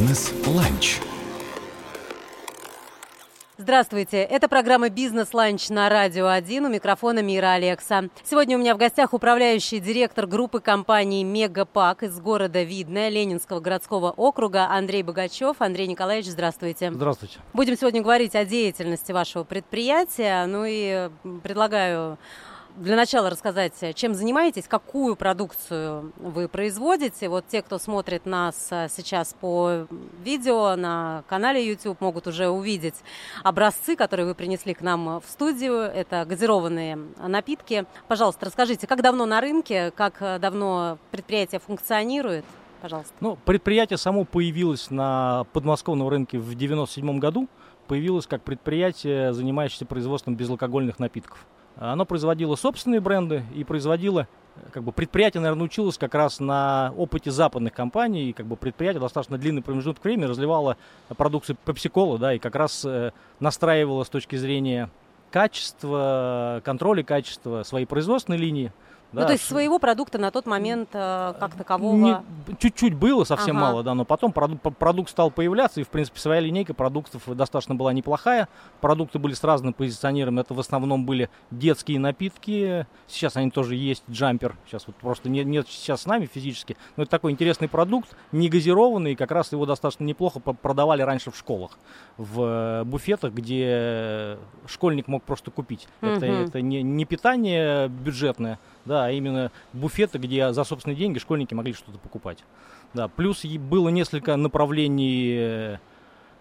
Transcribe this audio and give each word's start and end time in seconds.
Бизнес-ланч. 0.00 0.98
Здравствуйте, 3.58 4.16
это 4.22 4.48
программа 4.48 4.88
«Бизнес-ланч» 4.88 5.68
на 5.68 5.90
Радио 5.90 6.26
1, 6.28 6.64
у 6.64 6.68
микрофона 6.70 7.18
Мира 7.20 7.52
Алекса. 7.52 8.04
Сегодня 8.24 8.56
у 8.56 8.60
меня 8.60 8.74
в 8.74 8.78
гостях 8.78 9.12
управляющий 9.12 9.78
директор 9.78 10.26
группы 10.26 10.60
компаний 10.60 11.22
«Мегапак» 11.22 12.02
из 12.02 12.18
города 12.18 12.62
Видное, 12.62 13.10
Ленинского 13.10 13.60
городского 13.60 14.10
округа 14.12 14.68
Андрей 14.70 15.02
Богачев. 15.02 15.56
Андрей 15.58 15.86
Николаевич, 15.86 16.30
здравствуйте. 16.30 16.90
Здравствуйте. 16.90 17.38
Будем 17.52 17.76
сегодня 17.76 18.00
говорить 18.00 18.34
о 18.34 18.46
деятельности 18.46 19.12
вашего 19.12 19.44
предприятия, 19.44 20.46
ну 20.46 20.64
и 20.66 21.10
предлагаю 21.42 22.16
для 22.80 22.96
начала 22.96 23.28
рассказать, 23.28 23.74
чем 23.94 24.14
занимаетесь, 24.14 24.66
какую 24.66 25.14
продукцию 25.14 26.12
вы 26.16 26.48
производите. 26.48 27.28
Вот 27.28 27.46
те, 27.46 27.60
кто 27.60 27.78
смотрит 27.78 28.24
нас 28.24 28.68
э, 28.70 28.88
сейчас 28.90 29.36
по 29.38 29.86
видео 30.24 30.76
на 30.76 31.22
канале 31.28 31.66
YouTube, 31.66 32.00
могут 32.00 32.26
уже 32.26 32.48
увидеть 32.48 32.94
образцы, 33.44 33.96
которые 33.96 34.24
вы 34.26 34.34
принесли 34.34 34.72
к 34.72 34.80
нам 34.80 35.20
в 35.20 35.24
студию. 35.28 35.76
Это 35.76 36.24
газированные 36.24 36.98
напитки. 37.18 37.84
Пожалуйста, 38.08 38.46
расскажите, 38.46 38.86
как 38.86 39.02
давно 39.02 39.26
на 39.26 39.42
рынке, 39.42 39.90
как 39.90 40.40
давно 40.40 40.96
предприятие 41.10 41.60
функционирует? 41.60 42.46
Пожалуйста. 42.80 43.12
Ну, 43.20 43.36
предприятие 43.44 43.98
само 43.98 44.24
появилось 44.24 44.90
на 44.90 45.44
подмосковном 45.52 46.08
рынке 46.08 46.38
в 46.38 46.54
1997 46.54 47.18
году. 47.18 47.46
Появилось 47.88 48.26
как 48.26 48.42
предприятие, 48.42 49.34
занимающееся 49.34 49.84
производством 49.84 50.34
безалкогольных 50.34 50.98
напитков. 50.98 51.46
Оно 51.76 52.04
производило 52.04 52.56
собственные 52.56 53.00
бренды 53.00 53.44
и 53.54 53.64
производило 53.64 54.28
как 54.72 54.82
бы 54.82 54.92
предприятие, 54.92 55.40
наверное, 55.40 55.64
училось 55.64 55.96
как 55.96 56.14
раз 56.14 56.40
на 56.40 56.92
опыте 56.96 57.30
западных 57.30 57.72
компаний, 57.72 58.30
и 58.30 58.32
как 58.32 58.46
бы 58.46 58.56
предприятие 58.56 59.00
достаточно 59.00 59.38
длинный 59.38 59.62
промежуток 59.62 60.04
времени 60.04 60.26
разливало 60.26 60.76
продукцию 61.08 61.56
Pepsi-Cola, 61.64 62.18
да, 62.18 62.34
и 62.34 62.38
как 62.38 62.54
раз 62.54 62.84
э, 62.84 63.12
настраивало 63.38 64.04
с 64.04 64.08
точки 64.08 64.36
зрения 64.36 64.90
качества, 65.30 66.60
контроля 66.64 67.02
качества 67.02 67.62
своей 67.62 67.86
производственной 67.86 68.38
линии, 68.38 68.72
да, 69.12 69.22
ну, 69.22 69.26
то 69.26 69.32
есть 69.32 69.44
своего 69.44 69.78
продукта 69.80 70.18
на 70.18 70.30
тот 70.30 70.46
момент 70.46 70.90
э, 70.92 71.34
как 71.38 71.54
такового... 71.56 72.24
Чуть-чуть 72.58 72.94
было, 72.94 73.24
совсем 73.24 73.56
ага. 73.56 73.66
мало, 73.66 73.82
да, 73.82 73.94
но 73.94 74.04
потом 74.04 74.32
продукт, 74.32 74.62
продукт 74.78 75.10
стал 75.10 75.32
появляться, 75.32 75.80
и, 75.80 75.84
в 75.84 75.88
принципе, 75.88 76.20
своя 76.20 76.40
линейка 76.40 76.74
продуктов 76.74 77.22
достаточно 77.34 77.74
была 77.74 77.92
неплохая. 77.92 78.48
Продукты 78.80 79.18
были 79.18 79.34
с 79.34 79.42
разным 79.42 79.72
позиционированием. 79.72 80.40
Это 80.40 80.54
в 80.54 80.60
основном 80.60 81.06
были 81.06 81.28
детские 81.50 81.98
напитки. 81.98 82.86
Сейчас 83.08 83.36
они 83.36 83.50
тоже 83.50 83.74
есть, 83.74 84.04
джампер. 84.08 84.56
Сейчас 84.66 84.86
вот 84.86 84.94
просто 84.96 85.28
нет, 85.28 85.46
нет 85.46 85.66
сейчас 85.68 86.02
с 86.02 86.06
нами 86.06 86.26
физически. 86.26 86.76
Но 86.96 87.02
это 87.02 87.10
такой 87.10 87.32
интересный 87.32 87.68
продукт, 87.68 88.16
не 88.30 88.48
газированный, 88.48 89.12
и 89.12 89.16
как 89.16 89.32
раз 89.32 89.50
его 89.50 89.66
достаточно 89.66 90.04
неплохо 90.04 90.38
продавали 90.38 91.02
раньше 91.02 91.32
в 91.32 91.36
школах. 91.36 91.78
В 92.16 92.42
э, 92.42 92.84
буфетах, 92.84 93.32
где 93.32 94.38
школьник 94.66 95.08
мог 95.08 95.24
просто 95.24 95.50
купить. 95.50 95.88
Угу. 96.00 96.10
Это, 96.10 96.26
это 96.26 96.62
не, 96.62 96.82
не 96.82 97.04
питание 97.04 97.88
бюджетное, 97.88 98.58
да, 98.90 99.04
а 99.06 99.10
именно 99.12 99.52
буфеты, 99.72 100.18
где 100.18 100.52
за 100.52 100.64
собственные 100.64 100.96
деньги 100.96 101.18
школьники 101.20 101.54
могли 101.54 101.72
что-то 101.72 101.98
покупать. 101.98 102.44
Да, 102.92 103.06
плюс 103.06 103.44
было 103.44 103.88
несколько 103.88 104.34
направлений 104.34 105.36
э, 105.38 105.76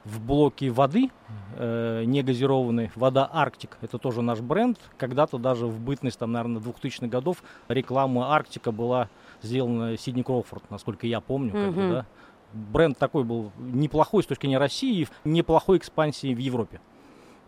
в 0.03 0.19
блоке 0.19 0.71
воды, 0.71 1.11
э, 1.57 2.03
негазированной, 2.05 2.91
вода 2.95 3.29
Арктик, 3.31 3.77
это 3.81 3.99
тоже 3.99 4.23
наш 4.23 4.39
бренд. 4.39 4.79
Когда-то 4.97 5.37
даже 5.37 5.67
в 5.67 5.79
бытность, 5.79 6.17
там, 6.17 6.31
наверное, 6.31 6.59
2000-х 6.59 7.05
годов 7.05 7.43
реклама 7.67 8.33
Арктика 8.33 8.71
была 8.71 9.09
сделана 9.43 9.95
Сидни 9.95 10.23
Кроуфорд, 10.23 10.63
насколько 10.71 11.05
я 11.05 11.21
помню. 11.21 11.53
Mm-hmm. 11.53 11.65
Как 11.65 11.73
бы, 11.75 11.89
да. 11.89 12.05
Бренд 12.51 12.97
такой 12.97 13.25
был 13.25 13.51
неплохой 13.59 14.23
с 14.23 14.25
точки 14.25 14.47
зрения 14.47 14.57
России, 14.57 15.07
неплохой 15.23 15.77
экспансии 15.77 16.33
в 16.33 16.39
Европе. 16.39 16.81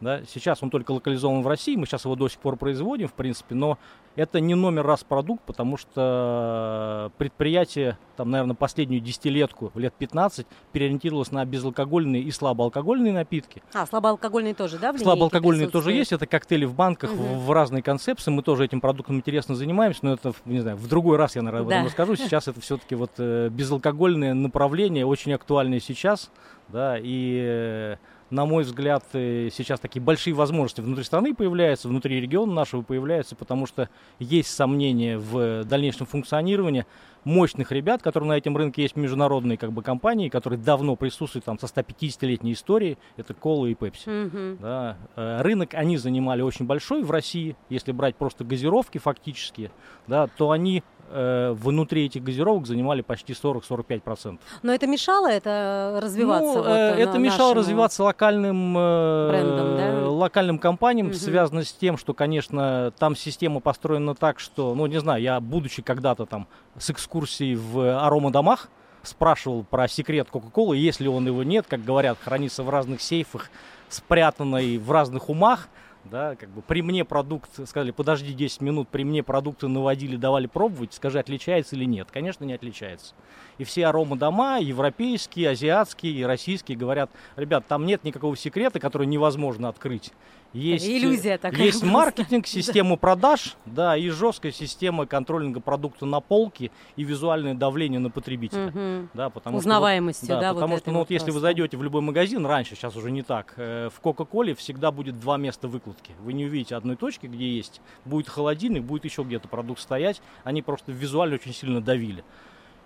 Да? 0.01 0.21
Сейчас 0.27 0.61
он 0.63 0.69
только 0.71 0.91
локализован 0.91 1.43
в 1.43 1.47
России, 1.47 1.75
мы 1.75 1.85
сейчас 1.85 2.05
его 2.05 2.15
до 2.15 2.27
сих 2.27 2.39
пор 2.39 2.57
производим, 2.57 3.07
в 3.07 3.13
принципе, 3.13 3.55
но 3.55 3.77
это 4.15 4.39
не 4.39 4.55
номер 4.55 4.85
раз 4.85 5.03
продукт, 5.03 5.43
потому 5.45 5.77
что 5.77 7.11
предприятие, 7.17 7.97
там, 8.17 8.31
наверное, 8.31 8.55
последнюю 8.55 9.01
десятилетку, 9.01 9.71
лет 9.75 9.93
15, 9.97 10.45
переориентировалось 10.71 11.31
на 11.31 11.45
безалкогольные 11.45 12.21
и 12.21 12.31
слабоалкогольные 12.31 13.13
напитки. 13.13 13.63
А, 13.73 13.85
слабоалкогольные 13.85 14.53
тоже, 14.53 14.79
да, 14.79 14.91
в 14.91 14.99
Слабоалкогольные 14.99 15.69
тоже 15.69 15.93
есть, 15.93 16.11
это 16.11 16.25
коктейли 16.25 16.65
в 16.65 16.73
банках 16.73 17.11
угу. 17.11 17.21
в, 17.21 17.45
в 17.47 17.51
разные 17.51 17.83
концепции, 17.83 18.31
мы 18.31 18.43
тоже 18.43 18.65
этим 18.65 18.81
продуктом 18.81 19.17
интересно 19.17 19.55
занимаемся, 19.55 19.99
но 20.03 20.13
это, 20.13 20.33
не 20.45 20.59
знаю, 20.59 20.77
в 20.77 20.87
другой 20.87 21.17
раз 21.17 21.35
я, 21.35 21.41
наверное, 21.41 21.61
об 21.63 21.69
этом 21.69 21.81
да. 21.83 21.87
расскажу. 21.87 22.15
Сейчас 22.15 22.47
это 22.47 22.59
все-таки 22.61 22.95
вот 22.95 23.11
э, 23.17 23.49
безалкогольное 23.49 24.33
направление, 24.33 25.05
очень 25.05 25.33
актуальное 25.33 25.79
сейчас, 25.79 26.31
да, 26.67 26.97
и 26.99 27.41
э, 27.43 27.95
на 28.31 28.45
мой 28.45 28.63
взгляд, 28.63 29.03
э, 29.13 29.49
сейчас 29.51 29.79
такие 29.79 30.01
большие 30.01 30.33
возможности 30.33 30.81
внутри 30.81 31.03
страны 31.03 31.35
появляются, 31.35 31.89
внутри 31.89 32.19
региона 32.19 32.51
нашего 32.51 32.81
появляются, 32.81 33.35
потому 33.35 33.67
что 33.67 33.89
есть 34.19 34.53
сомнения 34.53 35.17
в 35.17 35.63
дальнейшем 35.63 36.05
функционировании 36.05 36.85
мощных 37.23 37.71
ребят, 37.71 38.01
которые 38.01 38.29
на 38.29 38.37
этом 38.37 38.57
рынке 38.57 38.81
есть 38.81 38.95
международные 38.95 39.57
как 39.57 39.71
бы 39.71 39.81
компании, 39.83 40.29
которые 40.29 40.59
давно 40.59 40.95
присутствуют 40.95 41.45
там 41.45 41.59
со 41.59 41.67
150-летней 41.67 42.53
историей, 42.53 42.97
это 43.17 43.33
Кола 43.33 43.67
и 43.67 43.75
Пепси. 43.75 44.07
Mm-hmm. 44.07 44.57
Да. 44.61 44.97
Э, 45.15 45.41
рынок 45.41 45.73
они 45.73 45.97
занимали 45.97 46.41
очень 46.41 46.65
большой 46.65 47.03
в 47.03 47.11
России, 47.11 47.55
если 47.69 47.91
брать 47.91 48.15
просто 48.15 48.43
газировки 48.43 48.97
фактически, 48.97 49.71
да, 50.07 50.27
то 50.27 50.51
они 50.51 50.83
э, 51.11 51.51
внутри 51.53 52.05
этих 52.05 52.23
газировок 52.23 52.65
занимали 52.65 53.01
почти 53.01 53.33
40-45%. 53.33 54.39
Но 54.63 54.73
это 54.73 54.87
мешало 54.87 55.27
это 55.27 55.99
развиваться? 56.01 56.53
Ну, 56.53 56.57
вот, 56.57 56.67
э, 56.67 56.95
это 56.97 57.17
мешало 57.17 57.55
развиваться 57.55 58.03
локальным, 58.03 58.75
э, 58.77 59.29
брендом, 59.29 59.77
да? 59.77 60.09
локальным 60.09 60.59
компаниям, 60.59 61.07
угу. 61.07 61.15
связано 61.15 61.63
с 61.63 61.71
тем, 61.73 61.97
что, 61.97 62.13
конечно, 62.13 62.93
там 62.97 63.15
система 63.15 63.59
построена 63.59 64.15
так, 64.15 64.39
что, 64.39 64.73
ну, 64.75 64.85
не 64.85 64.99
знаю, 64.99 65.21
я, 65.21 65.39
будучи 65.39 65.81
когда-то 65.81 66.25
там 66.25 66.47
с 66.77 66.89
экскурсией 67.11 67.55
в 67.55 68.05
аромадомах, 68.05 68.69
спрашивал 69.03 69.63
про 69.63 69.89
секрет 69.89 70.29
Кока-Колы, 70.31 70.77
если 70.77 71.07
он 71.07 71.27
его 71.27 71.43
нет, 71.43 71.65
как 71.67 71.83
говорят, 71.83 72.17
хранится 72.23 72.63
в 72.63 72.69
разных 72.69 73.01
сейфах, 73.01 73.49
спрятанный 73.89 74.77
в 74.77 74.89
разных 74.91 75.29
умах– 75.29 75.67
да, 76.05 76.35
как 76.35 76.49
бы 76.49 76.61
при 76.61 76.81
мне 76.81 77.05
продукт, 77.05 77.49
сказали, 77.67 77.91
подожди 77.91 78.33
10 78.33 78.61
минут, 78.61 78.89
при 78.89 79.03
мне 79.03 79.23
продукты 79.23 79.67
наводили, 79.67 80.15
давали 80.15 80.47
пробовать, 80.47 80.93
скажи, 80.93 81.19
отличается 81.19 81.75
или 81.75 81.85
нет. 81.85 82.07
Конечно, 82.11 82.43
не 82.43 82.53
отличается. 82.53 83.13
И 83.57 83.63
все 83.63 83.87
аромадома, 83.87 84.59
европейские, 84.59 85.51
азиатские 85.51 86.13
и 86.13 86.23
российские, 86.23 86.77
говорят, 86.77 87.11
ребят, 87.35 87.65
там 87.67 87.85
нет 87.85 88.03
никакого 88.03 88.35
секрета, 88.35 88.79
который 88.79 89.05
невозможно 89.07 89.69
открыть. 89.69 90.11
Есть, 90.53 90.85
Иллюзия 90.85 91.37
такая. 91.37 91.63
Есть 91.63 91.81
маркетинг, 91.81 92.45
система 92.45 92.97
продаж, 92.97 93.55
да, 93.65 93.95
и 93.95 94.09
жесткая 94.09 94.51
система 94.51 95.05
контролинга 95.05 95.61
продукта 95.61 96.05
на 96.05 96.19
полке 96.19 96.71
и 96.97 97.03
визуальное 97.03 97.53
давление 97.53 97.99
на 97.99 98.09
потребителя. 98.09 98.67
Угу. 98.67 99.09
Да, 99.13 99.29
потому 99.29 99.57
Узнаваемостью, 99.57 100.25
что, 100.25 100.35
да, 100.35 100.41
да, 100.41 100.53
потому 100.53 100.73
вот 100.73 100.81
что, 100.81 100.91
ну, 100.91 100.99
вот 100.99 101.09
если 101.09 101.31
вы 101.31 101.39
зайдете 101.39 101.77
в 101.77 101.83
любой 101.83 102.01
магазин, 102.01 102.45
раньше, 102.45 102.75
сейчас 102.75 102.97
уже 102.97 103.11
не 103.11 103.21
так, 103.21 103.53
э, 103.55 103.89
в 103.95 103.99
Кока-Коле 104.01 104.53
всегда 104.53 104.91
будет 104.91 105.19
два 105.19 105.37
места 105.37 105.69
выкладки. 105.69 106.11
Вы 106.19 106.33
не 106.33 106.45
увидите 106.45 106.75
одной 106.75 106.97
точки, 106.97 107.27
где 107.27 107.49
есть, 107.49 107.79
будет 108.03 108.27
холодильник, 108.27 108.83
будет 108.83 109.05
еще 109.05 109.23
где-то 109.23 109.47
продукт 109.47 109.79
стоять. 109.79 110.21
Они 110.43 110.61
просто 110.61 110.91
визуально 110.91 111.35
очень 111.35 111.53
сильно 111.53 111.79
давили. 111.79 112.25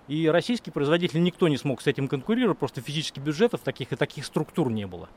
И 0.07 0.27
российский 0.27 0.69
производитель 0.69 1.23
никто 1.23 1.47
не 1.47 1.57
смог 1.57 1.81
с 1.81 1.87
этим 1.87 2.07
конкурировать, 2.07 2.59
просто 2.59 2.79
физических 2.79 3.23
бюджетов 3.23 3.61
таких 3.61 3.91
и 3.91 3.95
таких 3.95 4.25
структур 4.25 4.69
не 4.69 4.85
было. 4.85 5.09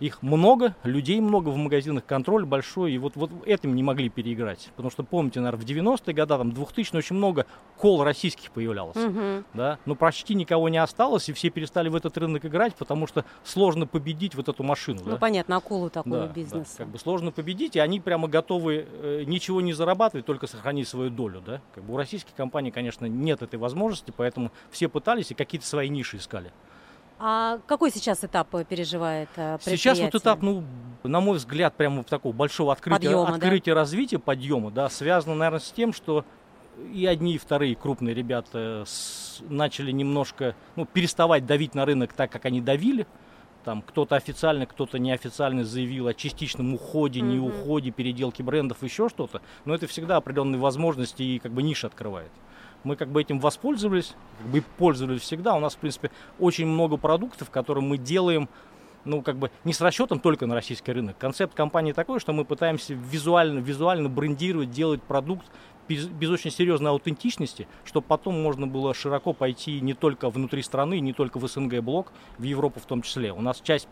Их 0.00 0.22
много, 0.22 0.74
людей 0.82 1.20
много 1.20 1.48
в 1.48 1.56
магазинах, 1.56 2.04
контроль 2.04 2.44
большой, 2.44 2.92
и 2.92 2.98
вот, 2.98 3.16
вот 3.16 3.30
этим 3.46 3.74
не 3.74 3.82
могли 3.82 4.08
переиграть. 4.08 4.70
Потому 4.76 4.90
что, 4.90 5.02
помните, 5.04 5.40
наверное, 5.40 5.64
в 5.64 5.68
90-е 5.68 6.14
годы, 6.14 6.38
там, 6.38 6.52
2000 6.52 6.96
очень 6.96 7.16
много 7.16 7.46
кол 7.76 8.02
российских 8.02 8.50
появлялось, 8.50 8.96
угу. 8.96 9.44
да, 9.52 9.78
но 9.84 9.94
почти 9.94 10.34
никого 10.34 10.68
не 10.68 10.78
осталось, 10.78 11.28
и 11.28 11.32
все 11.32 11.50
перестали 11.50 11.88
в 11.88 11.96
этот 11.96 12.16
рынок 12.18 12.44
играть, 12.44 12.74
потому 12.74 13.06
что 13.06 13.24
сложно 13.42 13.86
победить 13.86 14.34
вот 14.34 14.48
эту 14.48 14.62
машину. 14.62 15.00
Ну, 15.04 15.12
да? 15.12 15.16
понятно, 15.16 15.56
акулу 15.56 15.90
такого 15.90 16.26
да, 16.26 16.26
бизнеса. 16.26 16.78
Да, 16.78 16.84
как 16.84 16.92
бы 16.92 16.98
сложно 16.98 17.30
победить, 17.30 17.76
и 17.76 17.78
они 17.78 18.00
прямо 18.00 18.28
готовы 18.28 18.86
э, 18.90 19.24
ничего 19.26 19.60
не 19.60 19.72
зарабатывать, 19.72 20.26
только 20.26 20.46
сохранить 20.46 20.88
свою 20.88 21.10
долю, 21.10 21.42
да. 21.44 21.60
Как 21.74 21.84
бы 21.84 21.94
у 21.94 21.96
российских 21.96 22.34
компаний, 22.34 22.70
конечно, 22.70 23.06
нет 23.06 23.42
этой 23.42 23.58
возможности, 23.58 24.12
поэтому 24.16 24.50
все 24.70 24.88
пытались 24.88 25.30
и 25.30 25.34
какие-то 25.34 25.66
свои 25.66 25.88
ниши 25.88 26.18
искали. 26.18 26.52
А 27.18 27.58
какой 27.66 27.90
сейчас 27.90 28.24
этап 28.24 28.48
переживает 28.68 29.28
предприятие? 29.28 29.76
Сейчас 29.76 29.98
вот 30.00 30.14
этап, 30.14 30.42
ну, 30.42 30.64
на 31.02 31.20
мой 31.20 31.36
взгляд, 31.36 31.74
прямо 31.74 32.02
такого 32.02 32.32
большого 32.32 32.72
открытия, 32.72 32.96
подъема, 32.96 33.28
открытия 33.28 33.74
да? 33.74 33.80
развития, 33.80 34.18
подъема, 34.18 34.70
да, 34.70 34.88
связано, 34.88 35.34
наверное, 35.34 35.60
с 35.60 35.70
тем, 35.70 35.92
что 35.92 36.24
и 36.92 37.06
одни, 37.06 37.34
и 37.34 37.38
вторые 37.38 37.76
крупные 37.76 38.14
ребята 38.14 38.84
с, 38.86 39.40
начали 39.48 39.92
немножко, 39.92 40.56
ну, 40.76 40.86
переставать 40.86 41.46
давить 41.46 41.74
на 41.74 41.84
рынок 41.84 42.12
так, 42.12 42.30
как 42.30 42.44
они 42.46 42.60
давили. 42.60 43.06
Там 43.64 43.80
кто-то 43.80 44.16
официально, 44.16 44.66
кто-то 44.66 44.98
неофициально 44.98 45.64
заявил 45.64 46.08
о 46.08 46.14
частичном 46.14 46.74
уходе, 46.74 47.20
mm-hmm. 47.20 47.22
не 47.22 47.38
уходе, 47.38 47.90
переделке 47.90 48.42
брендов, 48.42 48.82
еще 48.82 49.08
что-то. 49.08 49.40
Но 49.64 49.74
это 49.74 49.86
всегда 49.86 50.16
определенные 50.16 50.60
возможности 50.60 51.22
и 51.22 51.38
как 51.38 51.52
бы 51.52 51.62
ниши 51.62 51.86
открывает. 51.86 52.30
Мы 52.84 52.96
как 52.96 53.08
бы 53.08 53.20
этим 53.20 53.40
воспользовались, 53.40 54.14
как 54.38 54.46
бы 54.48 54.62
пользовались 54.78 55.22
всегда. 55.22 55.54
У 55.54 55.60
нас, 55.60 55.74
в 55.74 55.78
принципе, 55.78 56.10
очень 56.38 56.66
много 56.66 56.96
продуктов, 56.96 57.50
которые 57.50 57.84
мы 57.84 57.98
делаем 57.98 58.48
ну, 59.04 59.22
как 59.22 59.36
бы 59.36 59.50
не 59.64 59.72
с 59.72 59.80
расчетом 59.80 60.18
только 60.18 60.46
на 60.46 60.54
российский 60.54 60.92
рынок. 60.92 61.18
Концепт 61.18 61.54
компании 61.54 61.92
такой, 61.92 62.20
что 62.20 62.32
мы 62.32 62.44
пытаемся 62.44 62.94
визуально, 62.94 63.58
визуально 63.58 64.08
брендировать, 64.08 64.70
делать 64.70 65.02
продукт 65.02 65.46
без, 65.88 66.06
без 66.06 66.30
очень 66.30 66.50
серьезной 66.50 66.90
аутентичности, 66.90 67.68
чтобы 67.84 68.06
потом 68.06 68.40
можно 68.42 68.66
было 68.66 68.94
широко 68.94 69.32
пойти 69.32 69.80
не 69.80 69.94
только 69.94 70.30
внутри 70.30 70.62
страны, 70.62 71.00
не 71.00 71.12
только 71.12 71.38
в 71.38 71.46
СНГ 71.46 71.80
блок, 71.80 72.12
в 72.38 72.42
Европу 72.42 72.80
в 72.80 72.86
том 72.86 73.02
числе. 73.02 73.32
У 73.32 73.40
нас 73.40 73.60
часть 73.60 73.88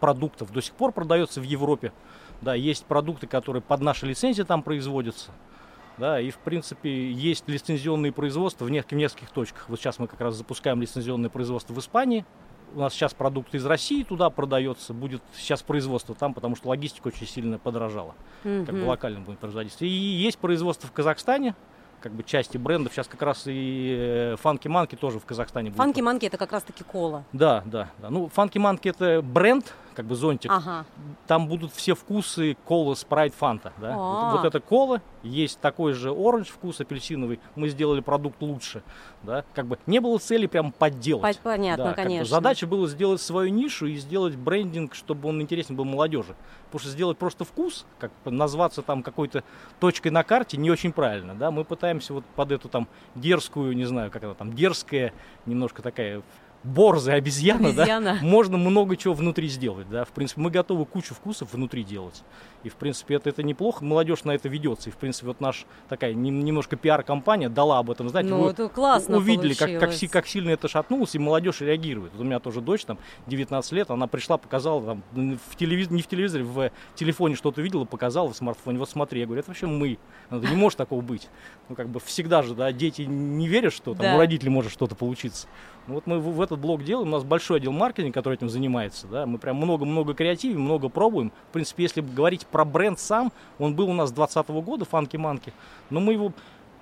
продуктов 0.00 0.52
до 0.52 0.60
сих 0.60 0.74
пор 0.74 0.92
продается 0.92 1.40
в 1.40 1.44
Европе. 1.44 1.92
Да, 2.40 2.54
есть 2.54 2.84
продукты, 2.86 3.26
которые 3.26 3.62
под 3.62 3.80
нашей 3.80 4.08
лицензией 4.08 4.46
там 4.46 4.62
производятся. 4.62 5.30
Да, 6.02 6.20
и 6.20 6.30
в 6.30 6.38
принципе 6.38 7.12
есть 7.12 7.44
лицензионные 7.46 8.10
производства 8.10 8.64
в 8.64 8.70
нескольких, 8.72 9.30
точках. 9.30 9.68
Вот 9.68 9.78
сейчас 9.78 10.00
мы 10.00 10.08
как 10.08 10.20
раз 10.20 10.34
запускаем 10.34 10.80
лицензионное 10.80 11.30
производство 11.30 11.72
в 11.72 11.78
Испании, 11.78 12.24
у 12.74 12.80
нас 12.80 12.92
сейчас 12.92 13.14
продукт 13.14 13.54
из 13.54 13.64
России 13.64 14.02
туда 14.02 14.28
продается, 14.28 14.94
будет 14.94 15.22
сейчас 15.32 15.62
производство 15.62 16.16
там, 16.16 16.34
потому 16.34 16.56
что 16.56 16.70
логистика 16.70 17.06
очень 17.06 17.28
сильно 17.28 17.56
подорожала, 17.56 18.16
mm-hmm. 18.42 18.66
как 18.66 18.74
бы 18.74 18.84
локально 18.84 19.20
будет 19.20 19.38
производиться. 19.38 19.84
И 19.84 19.88
есть 19.88 20.38
производство 20.38 20.88
в 20.88 20.92
Казахстане, 20.92 21.54
как 22.00 22.12
бы 22.14 22.24
части 22.24 22.58
брендов. 22.58 22.92
Сейчас 22.92 23.06
как 23.06 23.22
раз 23.22 23.44
и 23.46 24.34
Фанки 24.40 24.66
Манки 24.66 24.96
тоже 24.96 25.20
в 25.20 25.24
Казахстане 25.24 25.70
будет. 25.70 25.78
Фанки 25.78 26.00
Манки 26.00 26.26
это 26.26 26.36
как 26.36 26.50
раз 26.50 26.64
таки 26.64 26.82
кола. 26.82 27.24
Да, 27.32 27.62
да, 27.64 27.90
да. 27.98 28.10
Ну, 28.10 28.26
Фанки 28.26 28.58
Манки 28.58 28.88
это 28.88 29.22
бренд, 29.22 29.72
как 29.94 30.06
бы 30.06 30.14
зонтик. 30.14 30.50
Ага. 30.50 30.84
Там 31.26 31.48
будут 31.48 31.72
все 31.72 31.94
вкусы 31.94 32.56
кола, 32.64 32.94
спрайт, 32.94 33.34
фанта. 33.34 33.72
Да? 33.80 33.96
Вот, 33.96 34.32
вот 34.38 34.44
это 34.44 34.60
кола, 34.60 35.02
есть 35.22 35.60
такой 35.60 35.92
же 35.92 36.10
оранж 36.10 36.48
вкус 36.48 36.80
апельсиновый. 36.80 37.40
Мы 37.54 37.68
сделали 37.68 38.00
продукт 38.00 38.40
лучше. 38.42 38.82
Да? 39.22 39.44
Как 39.54 39.66
бы 39.66 39.78
не 39.86 40.00
было 40.00 40.18
цели 40.18 40.46
прям 40.46 40.72
подделать. 40.72 41.38
Понятно, 41.40 41.84
да, 41.84 41.92
конечно. 41.94 42.24
Задача 42.24 42.66
была 42.66 42.86
сделать 42.88 43.20
свою 43.20 43.50
нишу 43.50 43.86
и 43.86 43.96
сделать 43.96 44.36
брендинг, 44.36 44.94
чтобы 44.94 45.28
он 45.28 45.40
интересен 45.40 45.76
был 45.76 45.84
молодежи. 45.84 46.34
Потому 46.66 46.80
что 46.80 46.90
сделать 46.90 47.18
просто 47.18 47.44
вкус, 47.44 47.86
как 47.98 48.10
назваться 48.24 48.82
там 48.82 49.02
какой-то 49.02 49.44
точкой 49.78 50.08
на 50.08 50.24
карте, 50.24 50.56
не 50.56 50.70
очень 50.70 50.92
правильно. 50.92 51.34
Да? 51.34 51.50
Мы 51.50 51.64
пытаемся 51.64 52.14
вот 52.14 52.24
под 52.36 52.52
эту 52.52 52.68
там 52.68 52.88
дерзкую, 53.14 53.76
не 53.76 53.84
знаю, 53.84 54.10
как 54.10 54.22
это 54.22 54.34
там, 54.34 54.52
дерзкая, 54.52 55.12
немножко 55.46 55.82
такая 55.82 56.22
борзая 56.64 57.16
обезьяна, 57.16 57.68
обезьяна. 57.68 58.18
Да, 58.20 58.26
можно 58.26 58.56
много 58.56 58.96
чего 58.96 59.14
внутри 59.14 59.48
сделать. 59.48 59.88
Да. 59.88 60.04
В 60.04 60.10
принципе, 60.10 60.40
мы 60.40 60.50
готовы 60.50 60.84
кучу 60.84 61.14
вкусов 61.14 61.52
внутри 61.52 61.84
делать. 61.84 62.22
И, 62.64 62.68
в 62.68 62.74
принципе, 62.76 63.16
это, 63.16 63.28
это 63.28 63.42
неплохо. 63.42 63.84
Молодежь 63.84 64.24
на 64.24 64.32
это 64.32 64.48
ведется. 64.48 64.90
И, 64.90 64.92
в 64.92 64.96
принципе, 64.96 65.26
вот 65.26 65.40
наша 65.40 65.64
такая 65.88 66.14
немножко 66.14 66.76
пиар-компания 66.76 67.48
дала 67.48 67.78
об 67.78 67.90
этом 67.90 68.08
знать. 68.08 68.26
Ну, 68.26 68.48
это 68.48 68.68
классно 68.68 69.16
увидели, 69.16 69.54
как, 69.54 69.78
как, 69.78 69.90
как 70.10 70.26
сильно 70.26 70.50
это 70.50 70.68
шатнулось, 70.68 71.14
и 71.14 71.18
молодежь 71.18 71.60
реагирует. 71.60 72.12
Вот 72.12 72.22
у 72.22 72.24
меня 72.24 72.38
тоже 72.38 72.60
дочь, 72.60 72.84
там, 72.84 72.98
19 73.26 73.72
лет, 73.72 73.90
она 73.90 74.06
пришла, 74.06 74.38
показала, 74.38 74.84
там, 75.12 75.38
в 75.50 75.56
телевиз... 75.56 75.90
не 75.90 76.02
в 76.02 76.06
телевизоре, 76.06 76.44
в 76.44 76.70
телефоне 76.94 77.34
что-то 77.34 77.60
видела, 77.60 77.84
показала 77.84 78.32
в 78.32 78.36
смартфоне. 78.36 78.78
Вот 78.78 78.90
смотри, 78.90 79.20
я 79.20 79.26
говорю, 79.26 79.40
это 79.40 79.50
вообще 79.50 79.66
мы. 79.66 79.98
Это 80.30 80.46
не 80.46 80.56
может 80.56 80.78
такого 80.78 81.00
быть. 81.00 81.28
Ну, 81.68 81.74
как 81.74 81.88
бы 81.88 82.00
всегда 82.00 82.42
же, 82.42 82.54
да, 82.54 82.70
дети 82.72 83.02
не 83.02 83.48
верят, 83.48 83.72
что 83.72 83.94
там 83.94 84.02
да. 84.02 84.14
у 84.14 84.18
родителей 84.18 84.50
может 84.50 84.72
что-то 84.72 84.94
получиться. 84.94 85.48
Ну, 85.88 85.94
вот 85.94 86.06
мы 86.06 86.20
в, 86.20 86.40
этот 86.40 86.60
блок 86.60 86.84
делаем, 86.84 87.08
у 87.08 87.10
нас 87.10 87.24
большой 87.24 87.56
отдел 87.56 87.72
маркетинга, 87.72 88.14
который 88.14 88.34
этим 88.34 88.48
занимается, 88.48 89.08
да, 89.08 89.26
мы 89.26 89.38
прям 89.38 89.56
много-много 89.56 90.14
креативим, 90.14 90.60
много 90.60 90.88
пробуем. 90.88 91.32
В 91.50 91.52
принципе, 91.52 91.82
если 91.82 92.00
говорить 92.00 92.46
про 92.46 92.64
бренд 92.64 93.00
сам, 93.00 93.32
он 93.58 93.74
был 93.74 93.90
у 93.90 93.92
нас 93.92 94.10
с 94.10 94.12
2020 94.12 94.64
года, 94.64 94.84
Фанки 94.84 95.16
Манки, 95.16 95.52
но 95.90 95.98
мы 95.98 96.12
его 96.12 96.32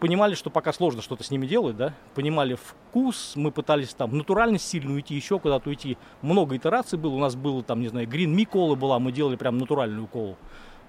понимали, 0.01 0.35
что 0.35 0.51
пока 0.51 0.73
сложно 0.75 1.01
что-то 1.01 1.25
с 1.25 1.31
ними 1.31 1.47
делать, 1.47 1.77
да, 1.79 1.95
понимали 2.15 2.57
вкус, 2.57 3.33
мы 3.37 3.51
пытались 3.51 3.95
там 3.95 4.17
натуральность 4.17 4.69
сильно 4.69 4.93
уйти, 4.93 5.15
еще 5.15 5.39
куда-то 5.39 5.71
уйти. 5.71 5.97
Много 6.21 6.57
итераций 6.57 6.99
было, 6.99 7.15
у 7.15 7.19
нас 7.19 7.37
было 7.37 7.63
там, 7.63 7.81
не 7.81 7.89
знаю, 7.89 8.07
Green 8.07 8.35
Me 8.35 8.45
кола 8.45 8.75
была, 8.75 8.99
мы 8.99 9.13
делали 9.13 9.37
прям 9.37 9.57
натуральную 9.57 10.07
колу. 10.09 10.37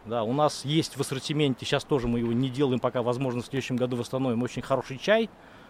Да, 0.05 0.23
у 0.23 0.33
нас 0.33 0.65
есть 0.65 0.97
в 0.97 1.01
ассортименте, 1.01 1.65
сейчас 1.65 1.85
тоже 1.85 2.07
мы 2.07 2.19
его 2.19 2.33
не 2.33 2.49
делаем, 2.49 2.79
пока, 2.79 3.03
возможно, 3.03 3.41
в 3.41 3.45
следующем 3.45 3.77
году 3.77 3.95
восстановим, 3.95 4.41
очень 4.41 4.63
хороший 4.63 4.97
чай, 4.97 5.29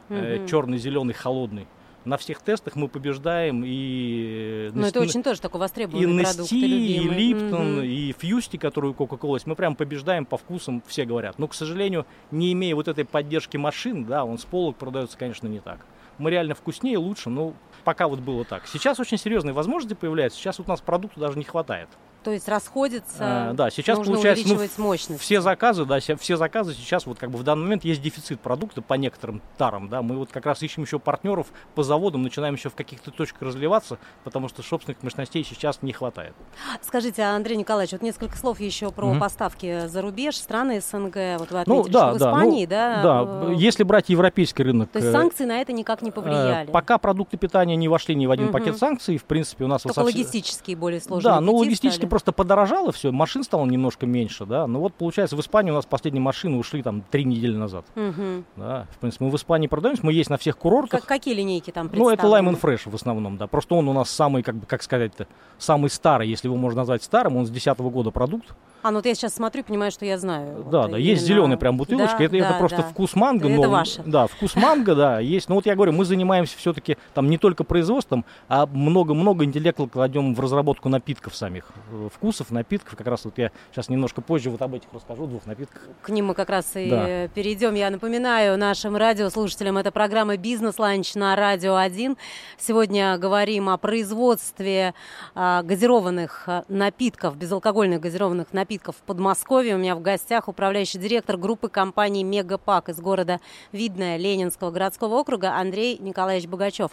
mm-hmm. 0.10 0.46
э, 0.46 0.48
черный, 0.48 0.78
зеленый, 0.78 1.14
холодный 1.14 1.68
на 2.06 2.18
всех 2.18 2.42
тестах 2.42 2.76
мы 2.76 2.88
побеждаем 2.88 3.64
и... 3.66 4.70
Ну, 4.74 4.86
это 4.86 5.00
очень 5.00 5.24
тоже 5.24 5.42
такой 5.42 5.60
востребованный 5.60 6.22
и 6.22 6.26
продукт, 6.26 6.52
и 6.52 6.96
и 6.96 7.00
Липтон, 7.00 7.80
mm-hmm. 7.80 7.88
и 7.88 8.16
Фьюсти, 8.18 8.58
которую 8.58 8.94
Coca-Cola 8.94 9.40
мы 9.46 9.56
прям 9.56 9.76
побеждаем 9.76 10.26
по 10.26 10.38
вкусам, 10.38 10.84
все 10.88 11.06
говорят. 11.06 11.40
Но, 11.40 11.48
к 11.48 11.54
сожалению, 11.54 12.06
не 12.32 12.54
имея 12.54 12.76
вот 12.76 12.88
этой 12.88 13.06
поддержки 13.06 13.58
машин, 13.58 14.06
да, 14.06 14.26
он 14.26 14.38
с 14.38 14.46
полок 14.46 14.78
продается, 14.78 15.18
конечно, 15.18 15.48
не 15.48 15.60
так. 15.60 15.86
Мы 16.18 16.32
реально 16.32 16.56
вкуснее, 16.56 16.98
лучше, 16.98 17.30
но 17.30 17.54
пока 17.84 18.08
вот 18.08 18.20
было 18.20 18.46
так. 18.46 18.68
Сейчас 18.68 19.00
очень 19.00 19.18
серьезные 19.18 19.54
возможности 19.54 19.96
появляются, 19.96 20.40
сейчас 20.40 20.60
вот 20.60 20.68
у 20.68 20.72
нас 20.72 20.82
продукта 20.82 21.20
даже 21.20 21.38
не 21.38 21.46
хватает. 21.46 21.90
То 22.24 22.32
есть 22.32 22.48
расходится. 22.48 23.50
А, 23.50 23.54
да, 23.54 23.72
сейчас 23.72 23.98
нужно 23.98 24.14
получается, 24.14 24.48
ну, 24.48 24.84
мощность. 24.84 25.22
все 25.22 25.42
заказы, 25.42 25.86
да, 25.86 26.00
все 26.00 26.38
заказы 26.38 26.74
сейчас 26.74 27.06
вот 27.06 27.18
как 27.18 27.32
бы 27.32 27.38
в 27.38 27.44
данный 27.44 27.64
момент 27.64 27.84
есть 27.84 28.02
дефицит 28.02 28.40
продукта 28.40 28.82
по 28.82 28.94
некоторым 28.94 29.42
тарам, 29.58 29.90
да, 29.90 30.02
мы 30.02 30.18
вот 30.18 30.32
как 30.32 30.46
раз 30.46 30.62
ищем 30.62 30.84
еще 30.84 31.00
партнеров 31.00 31.48
по 31.74 31.84
заводам, 31.84 32.22
начинаем 32.22 32.54
еще 32.54 32.70
в 32.70 32.76
каких-то 32.76 33.12
точках 33.12 33.42
разливаться, 33.42 33.98
потому 34.24 34.50
что 34.50 34.62
собственных 34.62 35.02
мощностей 35.04 35.44
сейчас 35.44 35.82
не 35.82 35.94
хватает. 35.94 36.34
Скажите, 36.82 37.24
Андрей 37.24 37.58
Николаевич, 37.58 37.94
вот 37.94 38.02
несколько 38.02 38.38
слов 38.38 38.60
еще 38.60 38.92
про 38.92 39.08
mm-hmm. 39.08 39.20
поставки 39.20 39.88
за 39.88 40.02
рубеж, 40.02 40.36
страны 40.36 40.82
СНГ, 40.82 41.40
вот 41.40 41.52
вы 41.52 41.62
отметили, 41.62 41.68
ну, 41.68 41.84
да, 41.88 42.10
что 42.10 42.14
в 42.14 42.18
Испании, 42.18 42.66
да, 42.66 42.98
ну, 42.98 43.04
да, 43.04 43.26
да, 43.26 43.52
э, 43.52 43.56
если 43.56 43.84
брать 43.84 44.10
европейский 44.10 44.64
рынок. 44.64 44.92
То 44.92 45.00
есть 45.00 45.10
э, 45.10 45.12
санкции 45.12 45.46
на 45.46 45.62
это 45.62 45.74
никак 45.74 46.02
не 46.02 46.12
повлияли? 46.12 46.70
Э, 46.70 46.72
пока 46.72 46.98
продукты 46.98 47.38
питания 47.38 47.76
не 47.76 47.88
вошли 47.88 48.16
ни 48.16 48.26
в 48.26 48.32
один 48.32 48.48
mm-hmm. 48.48 48.52
пакет 48.52 48.78
санкций, 48.78 49.18
в 49.18 49.26
принципе 49.26 49.66
у 49.66 49.68
нас 49.68 49.82
Только 49.82 50.00
вот 50.00 50.06
совсем... 50.06 50.22
логистические 50.22 50.78
более 50.78 51.02
сложные. 51.02 51.34
Да, 51.34 51.42
ну 51.42 51.56
логистически 51.56 52.06
просто 52.12 52.34
подорожало 52.34 52.92
все, 52.92 53.10
машин 53.10 53.42
стало 53.42 53.66
немножко 53.66 54.06
меньше, 54.06 54.46
да. 54.46 54.68
Ну 54.68 54.82
вот 54.82 54.94
получается, 54.94 55.38
в 55.38 55.40
Испании 55.40 55.72
у 55.72 55.76
нас 55.76 55.86
последние 55.86 56.22
машины 56.22 56.58
ушли 56.58 56.84
там 56.84 57.04
три 57.10 57.24
недели 57.24 57.56
назад. 57.56 57.86
Угу. 57.96 58.44
Да, 58.58 58.86
в 58.92 58.98
принципе, 58.98 59.24
мы 59.24 59.32
в 59.32 59.36
Испании 59.38 59.68
продаемся, 59.68 60.06
мы 60.06 60.12
есть 60.12 60.30
на 60.30 60.38
всех 60.38 60.58
курортах. 60.58 61.00
Как, 61.00 61.08
какие 61.08 61.34
линейки 61.34 61.72
там 61.72 61.90
Ну, 61.94 62.10
это 62.10 62.28
Lime 62.28 62.60
Fresh 62.60 62.90
в 62.90 62.96
основном, 62.96 63.38
да. 63.38 63.48
Просто 63.48 63.76
он 63.76 63.88
у 63.88 63.94
нас 63.94 64.10
самый, 64.10 64.44
как 64.44 64.56
бы, 64.56 64.66
как 64.66 64.84
сказать-то, 64.84 65.26
самый 65.58 65.90
старый, 65.90 66.28
если 66.28 66.50
его 66.50 66.58
можно 66.58 66.82
назвать 66.82 67.02
старым, 67.02 67.38
он 67.38 67.46
с 67.46 67.50
2010 67.50 67.80
года 67.80 68.12
продукт. 68.12 68.54
А, 68.84 68.90
ну 68.90 68.98
вот 68.98 69.06
я 69.06 69.14
сейчас 69.14 69.36
смотрю, 69.36 69.64
понимаю, 69.64 69.92
что 69.92 70.06
я 70.06 70.18
знаю. 70.18 70.66
Да, 70.72 70.84
вот 70.84 70.92
да, 70.92 70.98
есть 70.98 71.24
зеленая 71.24 71.58
прям 71.58 71.78
бутылочка, 71.78 72.18
да, 72.18 72.24
это, 72.24 72.40
да, 72.40 72.50
это 72.50 72.54
просто 72.58 72.78
да. 72.78 72.84
вкус 72.84 73.16
манго. 73.16 73.48
Это 73.48 73.62
но, 73.62 73.70
ваше. 73.70 74.02
Да, 74.06 74.28
вкус 74.28 74.56
манго, 74.56 74.96
да, 74.96 75.20
есть. 75.20 75.50
Но 75.50 75.56
вот 75.56 75.68
я 75.68 75.76
говорю, 75.76 75.92
мы 75.92 76.04
занимаемся 76.04 76.58
все-таки 76.58 76.98
там 77.14 77.30
не 77.30 77.38
только 77.38 77.64
производством, 77.64 78.26
а 78.48 78.66
много-много 78.66 79.46
интеллекта 79.46 79.88
кладем 79.88 80.34
в 80.34 80.40
разработку 80.40 80.90
напитков 80.90 81.36
самих. 81.36 81.70
Э, 81.92 82.10
вкусов, 82.14 82.50
напитков. 82.50 82.96
Как 82.96 83.08
раз 83.08 83.26
вот 83.26 83.38
я 83.38 83.52
сейчас 83.72 83.90
немножко 83.90 84.22
позже 84.22 84.50
вот 84.50 84.62
об 84.64 84.74
этих 84.74 84.88
расскажу, 84.92 85.28
двух 85.28 85.46
напитках. 85.46 85.82
К 86.02 86.10
ним 86.10 86.28
мы 86.28 86.34
как 86.34 86.50
раз 86.50 86.72
и 86.76 86.90
да. 86.90 87.28
перейдем. 87.28 87.76
Я 87.76 87.92
напоминаю 87.92 88.58
нашим 88.58 88.96
радиослушателям, 88.96 89.78
это 89.78 89.92
программа 89.92 90.38
«Бизнес-ланч» 90.38 91.14
на 91.14 91.36
Радио 91.36 91.76
1. 91.76 92.18
Сегодня 92.58 93.18
говорим 93.20 93.70
о 93.70 93.78
производстве 93.78 94.96
а, 95.36 95.62
газированных 95.62 96.44
а, 96.48 96.64
напитков, 96.68 97.38
безалкогольных 97.38 98.02
газированных 98.02 98.54
напитков 98.54 98.71
в 98.72 98.96
Подмосковье. 99.06 99.76
У 99.76 99.78
меня 99.78 99.96
в 99.96 100.02
гостях 100.02 100.48
управляющий 100.48 100.98
директор 100.98 101.36
группы 101.36 101.68
компании 101.68 102.24
«Мегапак» 102.24 102.88
из 102.90 103.00
города 103.00 103.42
Видное 103.74 104.18
Ленинского 104.18 104.72
городского 104.72 105.16
округа 105.16 105.56
Андрей 105.58 105.98
Николаевич 106.00 106.48
Богачев. 106.48 106.92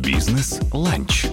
Бизнес-ланч. 0.00 1.26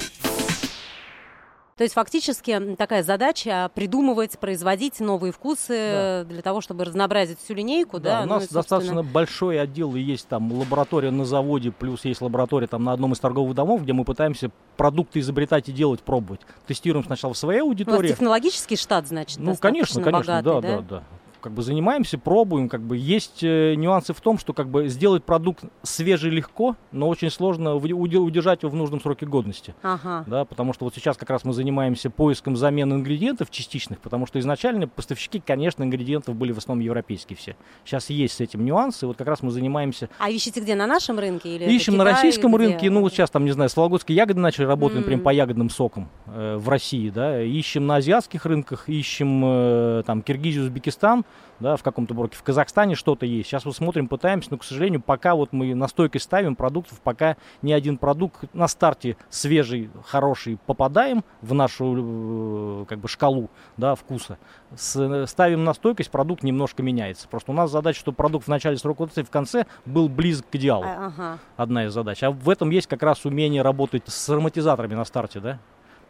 То 1.78 1.84
есть 1.84 1.96
фактически 1.96 2.76
такая 2.76 3.04
задача 3.04 3.72
придумывать, 3.74 4.38
производить 4.38 5.00
новые 5.00 5.32
вкусы 5.32 5.70
да. 5.70 6.24
для 6.26 6.42
того, 6.42 6.62
чтобы 6.62 6.86
разнообразить 6.86 7.40
всю 7.40 7.56
линейку. 7.56 8.00
Да, 8.00 8.20
да? 8.20 8.24
у 8.24 8.26
нас 8.28 8.50
ну, 8.52 8.56
достаточно 8.56 9.04
большой 9.04 9.60
отдел, 9.60 9.96
и 9.96 10.02
есть 10.02 10.28
там 10.28 10.52
лаборатория 10.52 11.12
на 11.12 11.26
заводе, 11.26 11.72
плюс 11.72 12.06
есть 12.06 12.22
лаборатория 12.22 12.68
там 12.68 12.84
на 12.84 12.94
одном 12.94 13.14
из 13.14 13.20
торговых 13.20 13.56
домов, 13.56 13.84
где 13.84 13.94
мы 13.94 14.06
пытаемся 14.06 14.52
продукты 14.78 15.20
изобретать 15.20 15.70
и 15.70 15.72
делать, 15.72 16.02
пробовать. 16.02 16.42
Тестируем 16.68 17.06
сначала 17.06 17.34
в 17.34 17.38
своей 17.38 17.62
аудитории. 17.62 17.98
У 17.98 18.02
вас 18.02 18.12
технологический 18.12 18.76
штат, 18.76 19.08
значит, 19.08 19.40
Ну, 19.40 19.56
конечно, 19.56 20.02
конечно, 20.02 20.42
богатый, 20.42 20.44
да, 20.44 20.62
да, 20.62 20.78
да, 20.78 20.82
да. 20.82 21.04
Как 21.44 21.52
бы 21.52 21.62
занимаемся, 21.62 22.18
пробуем, 22.18 22.70
как 22.70 22.82
бы 22.82 22.96
есть 22.98 23.44
э, 23.44 23.76
нюансы 23.76 24.14
в 24.14 24.22
том, 24.22 24.40
что 24.40 24.54
как 24.54 24.70
бы 24.70 24.88
сделать 24.88 25.26
продукт 25.26 25.66
свежий 25.84 26.32
легко, 26.32 26.78
но 26.94 27.10
очень 27.10 27.30
сложно 27.30 27.76
удержать 27.76 28.64
его 28.64 28.72
в 28.72 28.76
нужном 28.76 29.02
сроке 29.02 29.26
годности. 29.26 29.76
Ага. 29.84 30.24
Да, 30.26 30.46
потому 30.46 30.72
что 30.72 30.86
вот 30.86 30.96
сейчас 30.96 31.18
как 31.18 31.30
раз 31.30 31.44
мы 31.44 31.52
занимаемся 31.52 32.10
поиском 32.10 32.56
замены 32.56 32.94
ингредиентов 32.94 33.52
частичных, 33.52 34.00
потому 34.00 34.26
что 34.26 34.40
изначально 34.40 34.88
поставщики, 34.88 35.44
конечно, 35.46 35.84
ингредиентов 35.84 36.36
были 36.36 36.54
в 36.54 36.58
основном 36.58 36.84
европейские 36.86 37.36
все. 37.36 37.58
Сейчас 37.84 38.10
есть 38.10 38.36
с 38.36 38.40
этим 38.40 38.64
нюансы, 38.64 39.06
вот 39.06 39.18
как 39.18 39.28
раз 39.28 39.42
мы 39.42 39.52
занимаемся. 39.52 40.10
А 40.20 40.30
ищете 40.30 40.62
где, 40.62 40.76
на 40.76 40.88
нашем 40.88 41.20
рынке 41.20 41.58
или 41.58 41.66
Ищем 41.66 41.98
на 41.98 42.06
российском 42.06 42.56
где? 42.56 42.68
рынке, 42.68 42.90
ну 42.90 43.02
вот 43.02 43.12
сейчас 43.12 43.30
там, 43.30 43.44
не 43.44 43.52
знаю, 43.52 43.70
с 43.70 43.76
Вологодской 43.76 44.16
ягоды 44.16 44.40
начали 44.40 44.66
работать, 44.66 44.98
mm. 44.98 45.02
например, 45.02 45.24
по 45.24 45.30
ягодным 45.30 45.70
сокам 45.70 46.10
э, 46.28 46.56
в 46.56 46.70
России, 46.70 47.10
да, 47.10 47.42
ищем 47.42 47.86
на 47.86 47.98
азиатских 47.98 48.46
рынках, 48.46 48.88
ищем 48.88 49.44
э, 49.44 50.04
там 50.06 50.22
Киргизию, 50.22 50.64
Узбекистан, 50.64 51.26
да, 51.60 51.78
в 51.78 51.84
каком-то 51.84 52.14
броке. 52.14 52.38
В 52.38 52.44
Казахстане 52.44 52.96
что-то 52.96 53.26
есть. 53.26 53.50
Сейчас 53.50 53.66
вот 53.66 53.76
смотрим, 53.76 54.08
пытаемся, 54.08 54.50
но, 54.52 54.58
к 54.58 54.64
сожалению, 54.64 55.02
пока 55.02 55.36
вот 55.36 55.54
мы 55.54 55.74
на 55.74 55.88
стойкость 55.88 56.26
ставим 56.26 56.56
продуктов, 56.56 57.00
пока 57.02 57.38
ни 57.62 57.72
один 57.72 57.98
продукт 57.98 58.54
на 58.54 58.68
старте 58.68 59.18
свежий, 59.30 59.90
хороший 60.06 60.58
попадаем 60.66 61.24
в 61.42 61.54
нашу 61.54 62.82
э, 62.84 62.86
как 62.88 63.00
бы 63.00 63.08
шкалу, 63.08 63.50
да, 63.78 63.96
вкуса. 63.96 64.38
С, 64.76 65.26
ставим 65.28 65.64
на 65.64 65.74
стойкость, 65.74 66.12
продукт 66.12 66.44
немножко 66.44 66.84
меняется. 66.84 67.28
Просто 67.28 67.52
у 67.52 67.56
нас 67.56 67.72
задача, 67.72 68.00
чтобы 68.00 68.16
продукт 68.16 68.46
в 68.46 68.50
начале 68.50 68.78
срока 68.78 69.04
и 69.16 69.24
в 69.24 69.30
конце 69.30 69.66
был 69.86 70.10
близок 70.10 70.50
к 70.50 70.56
идеалу. 70.56 70.86
А, 70.86 71.08
ага. 71.08 71.40
Одна 71.58 71.86
из 71.86 71.94
задач. 71.94 72.24
А 72.24 72.32
в 72.32 72.50
этом 72.50 72.70
есть 72.70 72.88
как 72.88 73.04
раз 73.04 73.26
умение 73.26 73.62
работать 73.62 74.04
с 74.08 74.30
ароматизаторами 74.30 74.96
на 74.96 75.06
старте, 75.06 75.40
да? 75.40 75.60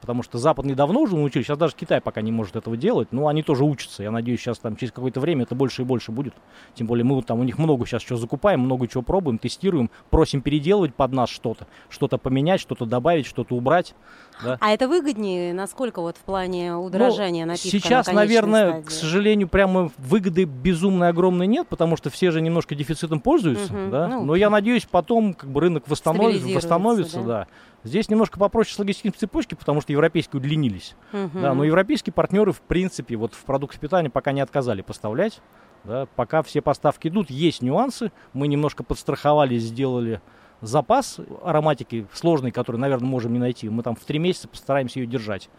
Потому 0.04 0.22
что 0.22 0.38
Запад 0.38 0.66
недавно 0.66 1.00
уже 1.00 1.16
научились, 1.16 1.46
сейчас 1.46 1.58
даже 1.58 1.74
Китай 1.76 2.02
пока 2.02 2.20
не 2.20 2.34
может 2.34 2.58
этого 2.58 2.76
делать, 2.76 3.14
но 3.14 3.28
они 3.28 3.42
тоже 3.42 3.64
учатся. 3.64 4.04
Я 4.04 4.12
надеюсь, 4.12 4.42
сейчас 4.42 4.60
там 4.60 4.76
через 4.76 4.92
какое-то 4.92 5.22
время 5.22 5.44
это 5.44 5.56
больше 5.56 5.84
и 5.84 5.86
больше 5.86 6.12
будет. 6.12 6.34
Тем 6.76 6.88
более 6.88 7.06
мы 7.06 7.22
там 7.22 7.40
у 7.40 7.44
них 7.44 7.58
много 7.58 7.86
сейчас 7.86 8.02
что 8.02 8.18
закупаем, 8.18 8.60
много 8.60 8.86
чего 8.90 9.02
пробуем, 9.02 9.38
тестируем, 9.38 9.90
просим 10.10 10.42
переделывать 10.42 10.94
под 10.94 11.14
нас 11.14 11.30
что-то, 11.30 11.68
что-то 11.88 12.18
поменять, 12.18 12.60
что-то 12.60 12.86
добавить, 12.86 13.26
что-то 13.26 13.56
убрать. 13.56 13.96
Да. 14.44 14.58
А 14.60 14.72
это 14.72 14.90
выгоднее, 14.90 15.54
насколько 15.54 16.02
вот 16.02 16.18
в 16.18 16.22
плане 16.22 16.76
удорожания 16.76 17.46
ну, 17.46 17.54
напитка? 17.54 17.70
Сейчас, 17.70 18.08
на 18.08 18.14
наверное, 18.14 18.72
стадии? 18.72 18.86
к 18.86 18.92
сожалению, 18.92 19.48
прямо 19.48 19.90
выгоды 19.98 20.44
безумно 20.44 21.08
огромной 21.08 21.48
нет, 21.48 21.70
потому 21.70 21.96
что 21.96 22.10
все 22.10 22.32
же 22.32 22.42
немножко 22.42 22.76
дефицитом 22.76 23.22
пользуются, 23.22 23.72
угу, 23.74 23.90
да. 23.90 24.08
Ну, 24.10 24.26
но 24.26 24.36
я 24.36 24.50
надеюсь, 24.50 24.86
потом 24.86 25.34
как 25.34 25.50
бы 25.50 25.62
рынок 25.62 25.88
восстановится, 25.88 26.50
восстановится, 26.50 27.22
да. 27.22 27.26
да. 27.26 27.48
Здесь 27.84 28.10
немножко 28.10 28.40
попроще 28.40 28.76
с 28.76 28.80
логистической 28.80 29.20
цепочкой, 29.20 29.58
потому 29.58 29.82
что 29.82 29.92
европейские 29.92 30.40
удлинились. 30.40 30.96
Угу. 31.12 31.40
Да, 31.42 31.54
но 31.54 31.64
европейские 31.64 32.14
партнеры, 32.14 32.52
в 32.52 32.62
принципе, 32.62 33.16
вот 33.16 33.34
в 33.34 33.44
продукт 33.44 33.78
питания 33.78 34.10
пока 34.10 34.32
не 34.32 34.42
отказали 34.42 34.82
поставлять. 34.82 35.42
Да, 35.84 36.08
пока 36.16 36.42
все 36.44 36.62
поставки 36.62 37.10
идут, 37.10 37.30
есть 37.30 37.62
нюансы. 37.62 38.12
Мы 38.32 38.48
немножко 38.48 38.84
подстраховались, 38.84 39.64
сделали 39.64 40.22
запас 40.62 41.20
ароматики 41.44 42.08
сложный, 42.14 42.52
который, 42.52 42.78
наверное, 42.78 43.08
можем 43.08 43.34
не 43.34 43.40
найти. 43.40 43.68
Мы 43.68 43.84
там 43.84 43.96
в 43.96 44.04
три 44.06 44.18
месяца 44.18 44.48
постараемся 44.48 45.00
ее 45.00 45.08
держать, 45.08 45.50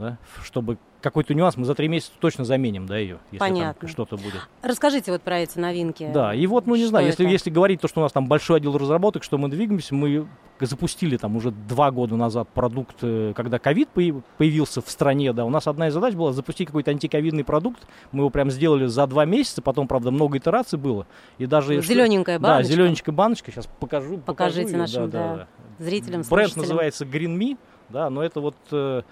да, 0.00 0.18
чтобы 0.42 0.78
какой-то 1.02 1.34
нюанс 1.34 1.56
мы 1.56 1.64
за 1.64 1.74
три 1.74 1.88
месяца 1.88 2.12
точно 2.20 2.44
заменим, 2.44 2.86
да, 2.86 2.96
ее, 2.98 3.20
если 3.30 3.38
Понятно. 3.38 3.80
там 3.80 3.88
что-то 3.88 4.16
будет. 4.16 4.48
Расскажите 4.62 5.12
вот 5.12 5.22
про 5.22 5.40
эти 5.40 5.58
новинки. 5.58 6.10
Да, 6.12 6.34
и 6.34 6.46
вот, 6.46 6.66
ну 6.66 6.74
не 6.74 6.82
что 6.82 6.90
знаю, 6.90 7.06
если, 7.06 7.26
если 7.26 7.50
говорить 7.50 7.80
то, 7.80 7.88
что 7.88 8.00
у 8.00 8.02
нас 8.02 8.12
там 8.12 8.26
большой 8.26 8.58
отдел 8.58 8.76
разработок, 8.76 9.22
что 9.22 9.38
мы 9.38 9.48
двигаемся, 9.48 9.94
мы 9.94 10.26
запустили 10.58 11.16
там 11.16 11.36
уже 11.36 11.50
два 11.50 11.90
года 11.90 12.16
назад 12.16 12.48
продукт, 12.48 12.96
э, 13.02 13.32
когда 13.34 13.58
ковид 13.58 13.88
появился 13.90 14.82
в 14.82 14.90
стране, 14.90 15.32
да, 15.32 15.44
у 15.44 15.50
нас 15.50 15.66
одна 15.66 15.88
из 15.88 15.94
задач 15.94 16.14
была 16.14 16.32
запустить 16.32 16.66
какой-то 16.66 16.90
антиковидный 16.90 17.44
продукт, 17.44 17.86
мы 18.12 18.20
его 18.20 18.30
прям 18.30 18.50
сделали 18.50 18.86
за 18.86 19.06
два 19.06 19.24
месяца, 19.24 19.62
потом, 19.62 19.88
правда, 19.88 20.10
много 20.10 20.38
итераций 20.38 20.78
было, 20.78 21.06
и 21.38 21.46
даже... 21.46 21.80
Зелененькая 21.80 22.38
баночка. 22.38 22.68
Да, 22.68 22.74
зелененькая 22.74 23.14
баночка, 23.14 23.50
сейчас 23.50 23.66
покажу. 23.66 24.18
Покажите 24.18 24.72
покажу 24.72 24.78
нашим, 24.78 25.10
да, 25.10 25.18
да, 25.18 25.36
да. 25.78 25.84
зрителям, 25.84 26.22
Бренд 26.28 26.56
называется 26.56 27.04
Green 27.04 27.38
Me, 27.38 27.58
да, 27.88 28.10
но 28.10 28.22
это 28.22 28.40
вот 28.40 28.56
э, 28.70 29.02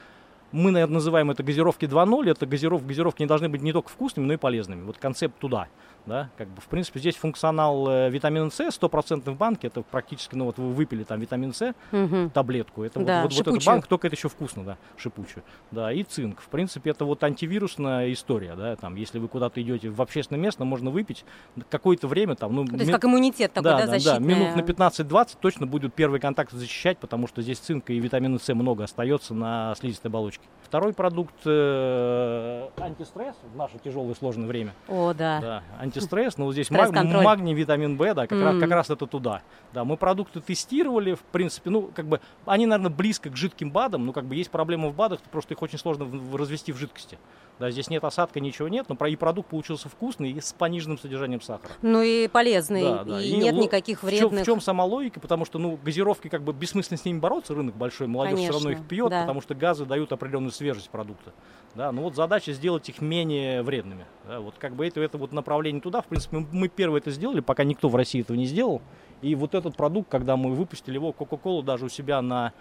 мы, 0.53 0.71
наверное, 0.71 0.95
называем 0.95 1.31
это 1.31 1.43
газировки 1.43 1.85
2.0. 1.85 2.31
Это 2.31 2.47
газиров, 2.47 2.87
газировки 2.87 3.23
не 3.23 3.29
должны 3.29 3.49
быть 3.49 3.63
не 3.63 3.73
только 3.73 3.91
вкусными, 3.91 4.27
но 4.27 4.33
и 4.35 4.37
полезными. 4.37 4.85
Вот 4.85 4.99
концепт 4.99 5.39
туда. 5.39 5.69
Да, 6.07 6.31
как 6.39 6.49
бы, 6.49 6.61
в 6.61 6.67
принципе, 6.67 7.01
здесь 7.01 7.17
функционал 7.17 7.87
э, 7.89 8.11
витамина 8.11 8.51
С, 8.51 8.71
стопроцентный 8.71 9.35
в 9.35 9.37
банке, 9.37 9.67
это 9.67 9.83
практически, 9.83 10.35
ну 10.35 10.47
вот 10.47 10.57
вы 10.57 10.73
выпили 10.73 11.05
там 11.05 11.21
витамин 11.21 11.53
С, 11.53 11.75
угу. 11.93 12.31
таблетку, 12.31 12.83
это 12.83 13.01
да, 13.01 13.23
вот, 13.23 13.33
вот, 13.33 13.47
вот 13.47 13.55
этот 13.55 13.67
банк, 13.67 13.87
только 13.87 14.07
это 14.07 14.17
еще 14.17 14.29
вкусно, 14.29 14.65
да, 14.65 14.79
шипучую. 14.97 15.45
Да, 15.71 15.93
и 15.93 16.03
цинк. 16.03 16.41
В 16.41 16.49
принципе, 16.49 16.91
это 16.91 17.05
вот 17.05 17.23
антивирусная 17.23 18.11
история, 18.13 18.55
да, 18.57 18.77
там, 18.77 18.97
если 18.97 19.19
вы 19.19 19.29
куда-то 19.29 19.61
идете 19.61 19.91
в 19.91 20.01
общественное 20.01 20.41
место, 20.41 20.65
можно 20.65 20.91
выпить 20.91 21.25
какое-то 21.69 22.09
время 22.09 22.37
там, 22.37 22.55
ну... 22.55 22.65
То 22.65 22.75
есть 22.75 22.87
ми... 22.87 22.93
как 22.93 23.05
иммунитет 23.05 23.53
такой, 23.53 23.73
да, 23.73 23.79
да, 23.79 23.87
защитный. 23.87 24.35
да, 24.35 24.35
минут 24.35 24.57
на 24.57 24.61
15-20 24.61 25.37
точно 25.41 25.67
будет 25.67 25.93
первый 25.93 26.21
контакт 26.21 26.53
защищать, 26.53 26.99
потому 26.99 27.27
что 27.27 27.43
здесь 27.43 27.59
цинка 27.59 27.93
и 27.93 28.01
витамина 28.01 28.39
С 28.39 28.53
много 28.55 28.85
остается 28.85 29.35
на 29.35 29.75
слизистой 29.79 30.09
оболочке. 30.09 30.45
Второй 30.69 30.93
продукт 30.93 31.35
э, 31.47 32.69
антистресс 32.77 33.37
в 33.55 33.57
наше 33.57 33.79
тяжелое 33.79 34.15
сложное 34.15 34.47
время. 34.47 34.75
О, 34.87 35.15
да. 35.15 35.41
Да, 35.41 35.63
антистресс, 35.81 36.37
но 36.37 36.45
вот 36.45 36.53
здесь 36.53 36.71
маг, 36.71 36.93
магний, 36.93 37.55
витамин 37.55 37.97
В, 37.97 38.15
да, 38.15 38.27
как, 38.27 38.39
mm. 38.39 38.45
раз, 38.45 38.61
как 38.61 38.71
раз 38.71 38.91
это 38.91 39.07
туда. 39.07 39.41
Да, 39.73 39.85
мы 39.85 39.97
продукты 39.97 40.43
тестировали, 40.43 41.15
в 41.15 41.23
принципе, 41.23 41.71
ну, 41.71 41.91
как 41.95 42.05
бы, 42.07 42.21
они, 42.45 42.67
наверное, 42.67 42.95
близко 42.95 43.31
к 43.31 43.37
жидким 43.37 43.71
БАДам, 43.71 44.05
но 44.05 44.13
как 44.13 44.27
бы 44.27 44.35
есть 44.35 44.51
проблема 44.51 44.91
в 44.91 44.95
БАДах, 44.95 45.21
просто 45.33 45.55
их 45.55 45.63
очень 45.63 45.79
сложно 45.79 46.07
развести 46.37 46.71
в 46.71 46.77
жидкости. 46.77 47.19
Да, 47.59 47.71
здесь 47.71 47.89
нет 47.89 48.05
осадка, 48.05 48.39
ничего 48.39 48.69
нет, 48.69 48.87
но 48.89 49.07
и 49.07 49.17
продукт 49.17 49.49
получился 49.49 49.89
вкусный 49.89 50.31
и 50.31 50.41
с 50.41 50.53
пониженным 50.53 50.99
содержанием 50.99 51.41
сахара. 51.41 51.73
Ну 51.83 52.03
и 52.03 52.29
полезный, 52.29 52.83
да, 52.83 53.05
да. 53.05 53.21
и, 53.21 53.31
и 53.31 53.37
нет 53.37 53.55
никаких 53.55 54.03
вредных. 54.03 54.31
В 54.31 54.35
чем, 54.35 54.43
в 54.43 54.47
чем 54.47 54.61
сама 54.61 54.85
логика? 54.85 55.19
Потому 55.19 55.45
что, 55.45 55.59
ну, 55.59 55.77
газировки 55.83 56.29
как 56.29 56.43
бы 56.43 56.53
бессмысленно 56.53 56.99
с 56.99 57.05
ними 57.05 57.19
бороться, 57.19 57.55
рынок 57.55 57.75
большой, 57.75 58.07
молодежь 58.07 58.37
Конечно, 58.37 58.59
все 58.59 58.65
равно 58.65 58.79
их 58.79 58.87
пьет, 58.87 59.11
да. 59.11 59.23
потому 59.23 59.41
что 59.41 59.55
газы 59.55 59.87
дают 59.87 60.13
определенную 60.13 60.53
свежесть 60.59 60.91
продукта. 60.91 61.33
Да, 61.75 61.93
ну 61.93 62.03
вот 62.03 62.17
задача 62.17 62.53
сделать 62.53 62.89
их 62.89 63.01
менее 63.01 63.63
вредными. 63.63 64.07
Да, 64.27 64.41
вот 64.41 64.55
как 64.59 64.75
бы 64.75 64.87
это, 64.87 65.01
это 65.01 65.17
вот 65.17 65.33
направление 65.33 65.81
туда, 65.81 66.03
в 66.03 66.07
принципе, 66.07 66.45
мы 66.51 66.69
первые 66.69 67.01
это 67.01 67.11
сделали, 67.11 67.41
пока 67.41 67.65
никто 67.65 67.89
в 67.89 67.97
России 67.97 68.21
этого 68.21 68.37
не 68.37 68.47
сделал. 68.47 68.83
И 69.23 69.35
вот 69.35 69.55
этот 69.55 69.77
продукт, 69.77 70.11
когда 70.11 70.37
мы 70.37 70.55
выпустили 70.55 70.95
его, 70.95 71.15
Coca-Cola 71.17 71.63
даже 71.63 71.87
у 71.87 71.89
себя 71.89 72.21
на 72.23 72.53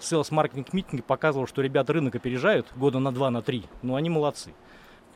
sales 0.00 0.28
маркетинг 0.30 0.72
митинге 0.72 1.02
показывал, 1.02 1.46
что 1.46 1.62
ребята 1.62 1.92
рынок 1.92 2.14
опережают 2.14 2.66
года 2.76 2.98
на 2.98 3.12
два, 3.12 3.30
на 3.30 3.42
три. 3.42 3.64
Ну, 3.82 3.94
они 3.94 4.10
молодцы. 4.10 4.52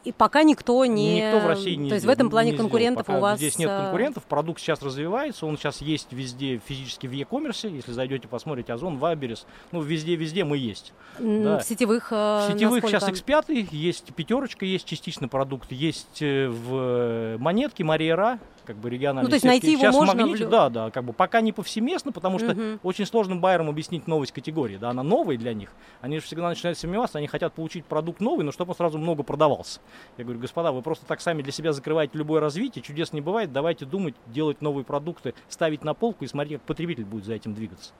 И 0.04 0.12
пока 0.12 0.42
никто 0.42 0.85
не... 0.87 1.21
Никто 1.21 1.40
в 1.40 1.47
России 1.47 1.75
не 1.75 1.88
То 1.88 1.95
есть 1.95 2.07
в 2.07 2.09
этом 2.09 2.30
плане 2.30 2.54
конкурентов 2.54 3.09
у 3.09 3.19
вас... 3.19 3.38
Здесь 3.38 3.59
нет 3.59 3.69
э, 3.69 3.83
конкурентов, 3.83 4.25
продукт 4.25 4.61
сейчас 4.61 4.80
развивается, 4.83 5.45
он 5.47 5.59
сейчас 5.59 5.83
есть 5.83 6.12
везде 6.12 6.61
физически 6.64 7.07
в 7.07 7.12
e-commerce, 7.12 7.71
если 7.71 7.92
зайдете, 7.92 8.26
посмотрите, 8.26 8.73
Озон, 8.73 8.97
Ваберес, 8.97 9.47
ну, 9.73 9.83
везде-везде 9.83 10.45
мы 10.45 10.57
есть. 10.57 10.92
Да. 11.19 11.59
В 11.59 11.64
сетевых 11.64 12.11
В 12.11 12.47
сетевых 12.50 12.83
насколько? 12.83 13.12
сейчас 13.12 13.21
X5, 13.21 13.69
есть 13.73 14.14
пятерочка, 14.14 14.64
есть 14.64 14.87
частично 14.87 15.28
продукт, 15.28 15.71
есть 15.71 16.23
э, 16.23 16.49
в 16.49 17.37
монетке 17.38 17.85
Мария 17.85 18.16
Ра, 18.16 18.38
как 18.71 18.77
бы 18.77 18.89
региональные 18.89 19.25
Ну, 19.25 19.29
то 19.29 19.35
есть 19.35 19.43
сетки. 19.43 19.67
найти 19.67 19.73
его 19.73 19.81
Сейчас 19.81 19.95
можно? 19.97 20.15
Магните, 20.15 20.47
в... 20.47 20.49
Да, 20.49 20.69
да, 20.69 20.91
как 20.93 21.03
бы 21.03 21.12
пока 21.12 21.41
не 21.41 21.53
повсеместно, 21.53 22.12
потому 22.12 22.39
что 22.39 22.53
угу. 22.53 22.79
очень 22.85 23.05
сложно 23.05 23.35
байерам 23.35 23.69
объяснить 23.69 24.07
новость 24.07 24.31
категории, 24.31 24.77
да, 24.77 24.91
она 24.91 25.03
новая 25.03 25.37
для 25.37 25.55
них. 25.55 25.73
Они 26.00 26.21
же 26.21 26.25
всегда 26.25 26.49
начинают 26.49 26.79
сомневаться, 26.79 27.19
они 27.19 27.27
хотят 27.27 27.53
получить 27.53 27.85
продукт 27.85 28.21
новый, 28.21 28.45
но 28.45 28.53
чтобы 28.53 28.71
он 28.71 28.77
сразу 28.77 28.97
много 28.97 29.25
продавался. 29.25 29.81
Я 30.19 30.25
говорю, 30.25 30.39
господа, 30.39 30.71
вы 30.71 30.83
просто 30.83 31.05
так 31.05 31.21
сами 31.21 31.43
для 31.43 31.50
себя 31.50 31.73
закрываете 31.73 32.17
любое 32.17 32.41
развитие, 32.41 32.81
чудес 32.81 33.12
не 33.12 33.21
бывает, 33.21 33.53
давайте 33.53 33.87
думать, 33.87 34.15
делать 34.29 34.62
новые 34.62 34.85
продукты, 34.85 35.35
ставить 35.49 35.83
на 35.83 35.93
полку 35.93 36.25
и 36.25 36.29
смотреть, 36.29 36.61
как 36.61 36.69
потребитель 36.69 37.07
будет 37.07 37.25
за 37.25 37.35
этим 37.35 37.55
двигаться. 37.55 37.91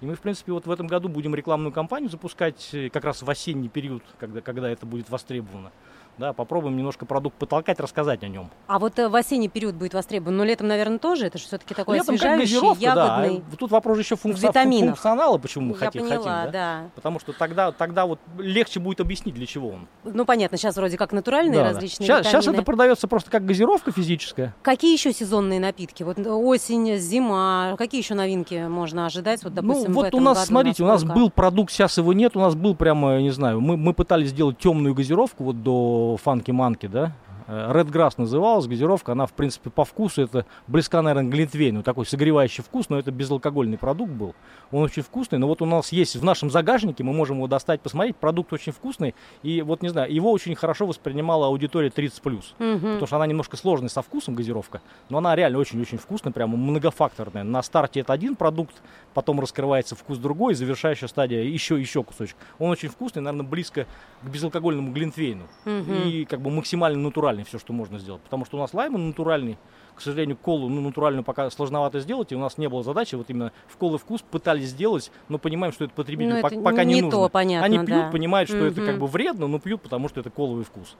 И 0.00 0.06
мы, 0.06 0.14
в 0.14 0.20
принципе, 0.20 0.52
вот 0.52 0.66
в 0.66 0.70
этом 0.70 0.86
году 0.86 1.10
будем 1.10 1.34
рекламную 1.34 1.72
кампанию 1.72 2.10
запускать 2.10 2.70
э, 2.72 2.88
как 2.88 3.04
раз 3.04 3.20
в 3.22 3.28
осенний 3.28 3.68
период, 3.68 4.02
когда, 4.18 4.40
когда 4.40 4.70
это 4.70 4.86
будет 4.86 5.10
востребовано 5.10 5.72
да, 6.18 6.32
попробуем 6.32 6.76
немножко 6.76 7.04
продукт 7.04 7.36
потолкать, 7.36 7.78
рассказать 7.78 8.22
о 8.22 8.28
нем. 8.28 8.50
А 8.66 8.78
вот 8.78 8.98
э, 8.98 9.08
в 9.08 9.14
осенний 9.14 9.48
период 9.48 9.74
будет 9.74 9.94
востребован, 9.94 10.36
но 10.36 10.44
летом, 10.44 10.66
наверное, 10.66 10.98
тоже, 10.98 11.26
это 11.26 11.38
же 11.38 11.44
все-таки 11.44 11.74
такой 11.74 11.96
летом 11.98 12.14
освежающий, 12.14 12.60
как 12.60 12.78
ягодный. 12.78 13.42
Да. 13.50 13.56
Тут 13.56 13.70
вопрос 13.70 13.98
еще 13.98 14.16
функци... 14.16 14.50
функционала, 14.50 15.38
почему 15.38 15.66
мы 15.66 15.72
Я 15.72 15.86
хотим, 15.86 16.02
поняла, 16.02 16.16
хотим 16.16 16.24
да? 16.24 16.50
да. 16.52 16.90
Потому 16.94 17.20
что 17.20 17.32
тогда, 17.32 17.72
тогда 17.72 18.06
вот 18.06 18.18
легче 18.38 18.80
будет 18.80 19.00
объяснить, 19.00 19.34
для 19.34 19.46
чего 19.46 19.70
он. 19.70 19.88
Ну, 20.04 20.24
понятно, 20.24 20.56
сейчас 20.56 20.76
вроде 20.76 20.96
как 20.96 21.12
натуральные 21.12 21.60
да, 21.60 21.64
различные 21.64 22.08
да. 22.08 22.22
Сейчас, 22.22 22.32
сейчас 22.32 22.54
это 22.54 22.62
продается 22.62 23.08
просто 23.08 23.30
как 23.30 23.44
газировка 23.44 23.92
физическая. 23.92 24.54
Какие 24.62 24.92
еще 24.94 25.12
сезонные 25.12 25.60
напитки? 25.60 26.02
Вот 26.02 26.18
осень, 26.18 26.96
зима, 26.96 27.74
какие 27.76 28.00
еще 28.00 28.14
новинки 28.14 28.66
можно 28.68 29.06
ожидать? 29.06 29.44
Вот, 29.44 29.54
допустим, 29.54 29.92
ну, 29.92 30.02
вот 30.02 30.14
у 30.14 30.20
нас, 30.20 30.46
смотрите, 30.46 30.82
у 30.82 30.86
нас 30.86 31.04
был 31.04 31.30
продукт, 31.30 31.72
сейчас 31.72 31.98
его 31.98 32.12
нет, 32.12 32.36
у 32.36 32.40
нас 32.40 32.54
был 32.54 32.74
прямо, 32.74 33.20
не 33.20 33.30
знаю, 33.30 33.60
мы, 33.60 33.76
мы 33.76 33.92
пытались 33.92 34.30
сделать 34.30 34.58
темную 34.58 34.94
газировку 34.94 35.44
вот 35.44 35.62
до 35.62 36.05
фанки-манки, 36.16 36.86
да, 36.86 37.12
Red 37.46 37.90
Grass 37.90 38.14
называлась 38.16 38.66
газировка, 38.66 39.12
она, 39.12 39.26
в 39.26 39.32
принципе, 39.32 39.70
по 39.70 39.84
вкусу, 39.84 40.22
это 40.22 40.46
близка, 40.66 41.00
наверное, 41.02 41.30
к 41.30 41.32
глинтвейну, 41.32 41.82
такой 41.82 42.04
согревающий 42.06 42.64
вкус, 42.64 42.88
но 42.88 42.98
это 42.98 43.12
безалкогольный 43.12 43.78
продукт 43.78 44.12
был. 44.12 44.34
Он 44.72 44.82
очень 44.82 45.02
вкусный, 45.02 45.38
но 45.38 45.46
вот 45.46 45.62
у 45.62 45.66
нас 45.66 45.92
есть 45.92 46.16
в 46.16 46.24
нашем 46.24 46.50
загажнике, 46.50 47.04
мы 47.04 47.12
можем 47.12 47.36
его 47.36 47.46
достать, 47.46 47.80
посмотреть, 47.80 48.16
продукт 48.16 48.52
очень 48.52 48.72
вкусный, 48.72 49.14
и 49.42 49.62
вот, 49.62 49.82
не 49.82 49.88
знаю, 49.88 50.12
его 50.12 50.32
очень 50.32 50.54
хорошо 50.56 50.86
воспринимала 50.86 51.46
аудитория 51.46 51.88
30+, 51.88 52.18
угу. 52.18 52.44
потому 52.58 53.06
что 53.06 53.16
она 53.16 53.26
немножко 53.26 53.56
сложная 53.56 53.88
со 53.88 54.02
вкусом 54.02 54.34
газировка, 54.34 54.80
но 55.08 55.18
она 55.18 55.36
реально 55.36 55.58
очень-очень 55.58 55.98
вкусная, 55.98 56.32
прямо 56.32 56.56
многофакторная. 56.56 57.44
На 57.44 57.62
старте 57.62 58.00
это 58.00 58.12
один 58.12 58.34
продукт, 58.34 58.74
потом 59.14 59.38
раскрывается 59.38 59.94
вкус 59.94 60.18
другой, 60.18 60.54
завершающая 60.54 61.08
стадия 61.08 61.42
еще, 61.42 61.80
еще 61.80 62.02
кусочек. 62.02 62.36
Он 62.58 62.70
очень 62.70 62.88
вкусный, 62.88 63.22
наверное, 63.22 63.46
близко 63.46 63.86
к 64.22 64.28
безалкогольному 64.28 64.92
глинтвейну. 64.92 65.44
Угу. 65.64 65.92
И 66.06 66.24
как 66.24 66.40
бы 66.40 66.50
максимально 66.50 66.98
натуральный 66.98 67.35
все, 67.44 67.58
что 67.58 67.72
можно 67.72 67.98
сделать. 67.98 68.22
Потому 68.22 68.44
что 68.44 68.56
у 68.56 68.60
нас 68.60 68.74
лайм 68.74 68.92
натуральный, 69.08 69.58
к 69.94 70.00
сожалению, 70.00 70.36
колу 70.36 70.68
ну, 70.68 70.80
натуральную 70.80 71.24
пока 71.24 71.50
сложновато 71.50 72.00
сделать, 72.00 72.32
и 72.32 72.34
у 72.34 72.38
нас 72.38 72.58
не 72.58 72.68
было 72.68 72.82
задачи 72.82 73.14
вот 73.14 73.28
именно 73.28 73.52
в 73.66 73.76
колы 73.76 73.98
вкус 73.98 74.22
пытались 74.22 74.68
сделать, 74.68 75.10
но 75.28 75.38
понимаем, 75.38 75.72
что 75.72 75.84
это 75.84 75.94
потребителю 75.94 76.40
ну, 76.40 76.46
это 76.46 76.60
пока 76.60 76.84
не, 76.84 76.94
не 76.94 77.02
нужно. 77.02 77.22
То, 77.22 77.28
понятно, 77.28 77.64
Они 77.64 77.78
пьют, 77.78 77.88
да. 77.88 78.10
понимают, 78.10 78.48
что 78.48 78.58
угу. 78.58 78.66
это 78.66 78.84
как 78.84 78.98
бы 78.98 79.06
вредно, 79.06 79.46
но 79.46 79.58
пьют, 79.58 79.82
потому 79.82 80.08
что 80.08 80.20
это 80.20 80.30
коловый 80.30 80.64
вкус. 80.64 80.96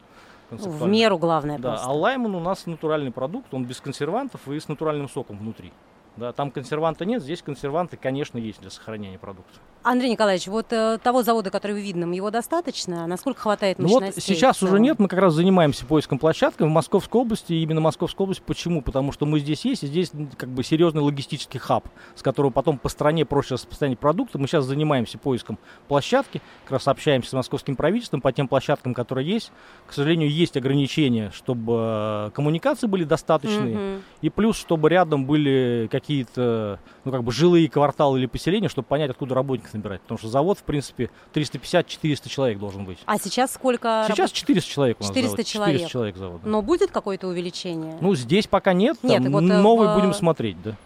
В 0.50 0.86
меру 0.86 1.18
главное 1.18 1.58
Да, 1.58 1.70
просто. 1.70 1.86
а 1.88 1.92
лаймон 1.92 2.34
у 2.34 2.40
нас 2.40 2.66
натуральный 2.66 3.10
продукт, 3.10 3.52
он 3.52 3.64
без 3.64 3.80
консервантов 3.80 4.46
и 4.48 4.58
с 4.58 4.68
натуральным 4.68 5.08
соком 5.08 5.38
внутри. 5.38 5.72
Да, 6.16 6.32
там 6.32 6.50
консерванта 6.50 7.04
нет, 7.04 7.22
здесь 7.22 7.42
консерванты, 7.42 7.96
конечно, 7.96 8.38
есть 8.38 8.60
для 8.60 8.70
сохранения 8.70 9.18
продукта. 9.18 9.58
Андрей 9.82 10.10
Николаевич, 10.10 10.48
вот 10.48 10.72
э, 10.72 10.98
того 11.02 11.22
завода, 11.22 11.50
который 11.50 11.74
в 11.80 11.84
Видном, 11.84 12.10
его 12.12 12.30
достаточно? 12.30 13.06
Насколько 13.06 13.40
хватает 13.42 13.78
Ну 13.78 13.86
вот 13.88 14.00
мощностей? 14.02 14.34
сейчас 14.34 14.60
уже 14.62 14.80
нет, 14.80 14.98
мы 14.98 15.06
как 15.08 15.20
раз 15.20 15.34
занимаемся 15.34 15.84
поиском 15.86 16.18
площадки 16.18 16.62
в 16.62 16.68
Московской 16.68 17.20
области, 17.20 17.52
и 17.52 17.62
именно 17.62 17.80
Московской 17.80 18.24
области. 18.24 18.42
Почему? 18.44 18.82
Потому 18.82 19.12
что 19.12 19.26
мы 19.26 19.38
здесь 19.38 19.64
есть, 19.64 19.84
и 19.84 19.86
здесь 19.86 20.10
как 20.38 20.48
бы 20.48 20.64
серьезный 20.64 21.02
логистический 21.02 21.60
хаб, 21.60 21.86
с 22.16 22.22
которого 22.22 22.50
потом 22.50 22.78
по 22.78 22.88
стране 22.88 23.24
проще 23.24 23.54
распространять 23.54 23.98
продукты. 23.98 24.38
Мы 24.38 24.48
сейчас 24.48 24.64
занимаемся 24.64 25.18
поиском 25.18 25.58
площадки, 25.86 26.40
как 26.64 26.72
раз 26.72 26.88
общаемся 26.88 27.30
с 27.30 27.32
московским 27.34 27.76
правительством 27.76 28.20
по 28.20 28.32
тем 28.32 28.48
площадкам, 28.48 28.92
которые 28.94 29.28
есть. 29.28 29.52
К 29.86 29.92
сожалению, 29.92 30.30
есть 30.30 30.56
ограничения, 30.56 31.30
чтобы 31.32 31.74
э, 31.76 32.30
коммуникации 32.34 32.86
были 32.88 33.04
достаточные, 33.04 33.76
Мгм. 33.76 34.02
и 34.22 34.30
плюс, 34.30 34.56
чтобы 34.56 34.88
рядом 34.88 35.26
были 35.26 35.88
какие-то, 36.06 36.78
ну, 37.04 37.10
как 37.10 37.24
бы 37.24 37.32
жилые 37.32 37.68
кварталы 37.68 38.20
или 38.20 38.26
поселения, 38.26 38.68
чтобы 38.68 38.86
понять, 38.86 39.10
откуда 39.10 39.34
работников 39.34 39.74
набирать. 39.74 40.00
Потому 40.02 40.18
что 40.18 40.28
завод, 40.28 40.58
в 40.58 40.62
принципе, 40.62 41.10
350-400 41.34 42.28
человек 42.28 42.58
должен 42.60 42.84
быть. 42.84 42.98
А 43.06 43.18
сейчас 43.18 43.52
сколько? 43.52 44.06
Сейчас 44.08 44.30
400 44.30 44.70
человек 44.70 44.98
у 45.00 45.02
нас 45.02 45.08
400 45.10 45.30
завод. 45.36 45.46
человек. 45.46 45.74
400 45.74 45.92
человек 45.92 46.16
завод. 46.16 46.40
да. 46.44 46.48
Но 46.48 46.62
будет 46.62 46.92
какое-то 46.92 47.26
увеличение? 47.26 47.98
Ну, 48.00 48.14
здесь 48.14 48.46
пока 48.46 48.72
нет, 48.72 48.96
Нет, 49.02 49.22
там 49.24 49.32
вот, 49.32 49.42
э, 49.42 49.60
новый 49.60 49.88
в- 49.88 49.94
будем 49.96 50.14
смотреть, 50.14 50.62
да. 50.62 50.76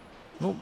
Ну, 0.40 0.56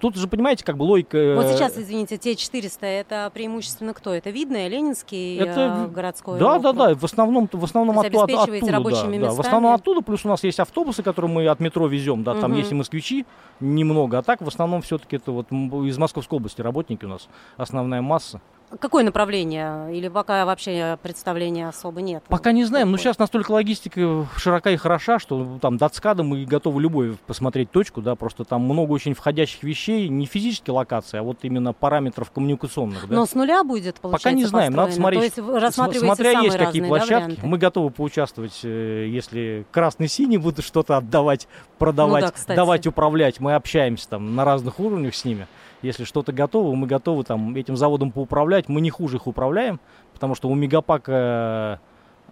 тут 0.00 0.16
же, 0.16 0.28
понимаете, 0.28 0.64
как 0.64 0.76
бы 0.76 0.82
логика... 0.84 1.16
э, 1.18 1.34
Вот 1.36 1.46
сейчас, 1.54 1.76
извините, 1.76 2.16
те 2.18 2.34
400, 2.36 2.86
это 2.86 3.30
преимущественно 3.32 3.94
кто? 3.94 4.12
Это 4.12 4.30
Видное, 4.30 4.68
Ленинский, 4.68 5.36
Это 5.38 5.86
э, 5.88 5.92
городской 5.92 6.38
Да, 6.38 6.58
да, 6.58 6.70
округ? 6.70 6.86
да, 6.88 6.94
в 6.94 7.04
основном, 7.04 7.48
в 7.52 7.64
основном 7.64 7.98
от- 7.98 8.06
оттуда, 8.06 8.72
рабочими 8.72 9.18
да, 9.18 9.26
да. 9.28 9.32
В 9.32 9.40
основном 9.40 9.74
оттуда, 9.74 10.00
плюс 10.02 10.24
у 10.24 10.28
нас 10.28 10.42
есть 10.44 10.60
автобусы, 10.60 11.02
которые 11.02 11.30
мы 11.30 11.46
от 11.48 11.60
метро 11.60 11.86
везем, 11.86 12.22
да, 12.24 12.34
там 12.34 12.50
Мгм. 12.50 12.58
есть 12.60 12.72
и 12.72 12.74
москвичи, 12.74 13.26
немного, 13.60 14.18
а 14.18 14.22
так 14.22 14.40
в 14.40 14.48
основном 14.48 14.82
все-таки 14.82 15.16
это 15.16 15.32
вот 15.32 15.50
из 15.50 15.98
Московской 15.98 16.36
области 16.38 16.60
работники 16.60 17.04
у 17.04 17.08
нас, 17.08 17.28
основная 17.56 18.02
масса. 18.02 18.40
Какое 18.80 19.04
направление? 19.04 19.96
Или 19.96 20.08
пока 20.08 20.44
вообще 20.44 20.98
представления 21.02 21.68
особо 21.68 22.00
нет? 22.00 22.24
Пока 22.28 22.50
не 22.52 22.64
знаем, 22.64 22.90
но 22.90 22.96
Какое? 22.96 23.04
сейчас 23.12 23.18
настолько 23.18 23.52
логистика 23.52 24.26
широка 24.36 24.70
и 24.70 24.76
хороша, 24.76 25.18
что 25.20 25.58
там 25.62 25.76
до 25.76 25.88
ЦКАДа 25.88 26.24
мы 26.24 26.44
готовы 26.44 26.82
любой 26.82 27.16
посмотреть 27.26 27.70
точку, 27.70 28.02
да, 28.02 28.16
просто 28.16 28.44
там 28.44 28.62
много 28.62 28.90
очень 28.90 29.14
входящих 29.14 29.62
вещей, 29.62 30.08
не 30.08 30.26
физические 30.26 30.74
локации, 30.74 31.18
а 31.18 31.22
вот 31.22 31.38
именно 31.42 31.72
параметров 31.72 32.30
коммуникационных, 32.32 33.08
да. 33.08 33.14
Но 33.14 33.26
с 33.26 33.34
нуля 33.34 33.62
будет, 33.62 34.00
получается, 34.00 34.28
Пока 34.28 34.36
не 34.36 34.44
знаем, 34.44 34.72
надо 34.72 34.88
построено? 34.88 35.12
смотреть. 35.12 35.34
То 35.34 35.84
есть 35.86 36.00
Смотря 36.00 36.30
есть 36.40 36.56
какие 36.56 36.82
да, 36.82 36.88
площадки, 36.88 37.12
варианты? 37.14 37.46
мы 37.46 37.58
готовы 37.58 37.90
поучаствовать, 37.90 38.60
э, 38.64 39.06
если 39.08 39.64
красный-синий 39.70 40.38
будут 40.38 40.64
что-то 40.64 40.96
отдавать, 40.96 41.46
продавать, 41.78 42.24
Ну 42.24 42.26
да, 42.28 42.32
кстати. 42.32 42.56
давать 42.56 42.86
управлять. 42.86 43.38
Мы 43.38 43.54
общаемся 43.54 44.08
там 44.08 44.34
на 44.34 44.44
разных 44.44 44.80
уровнях 44.80 45.14
с 45.14 45.24
ними. 45.24 45.46
Если 45.82 46.04
что-то 46.04 46.32
готово, 46.32 46.74
мы 46.74 46.86
готовы 46.86 47.22
там 47.24 47.54
этим 47.54 47.76
заводом 47.76 48.10
поуправлять. 48.10 48.68
Мы 48.68 48.80
не 48.80 48.90
хуже 48.90 49.16
их 49.16 49.26
управляем, 49.26 49.78
потому 50.12 50.34
что 50.34 50.48
у 50.48 50.54
Мегапака 50.54 51.80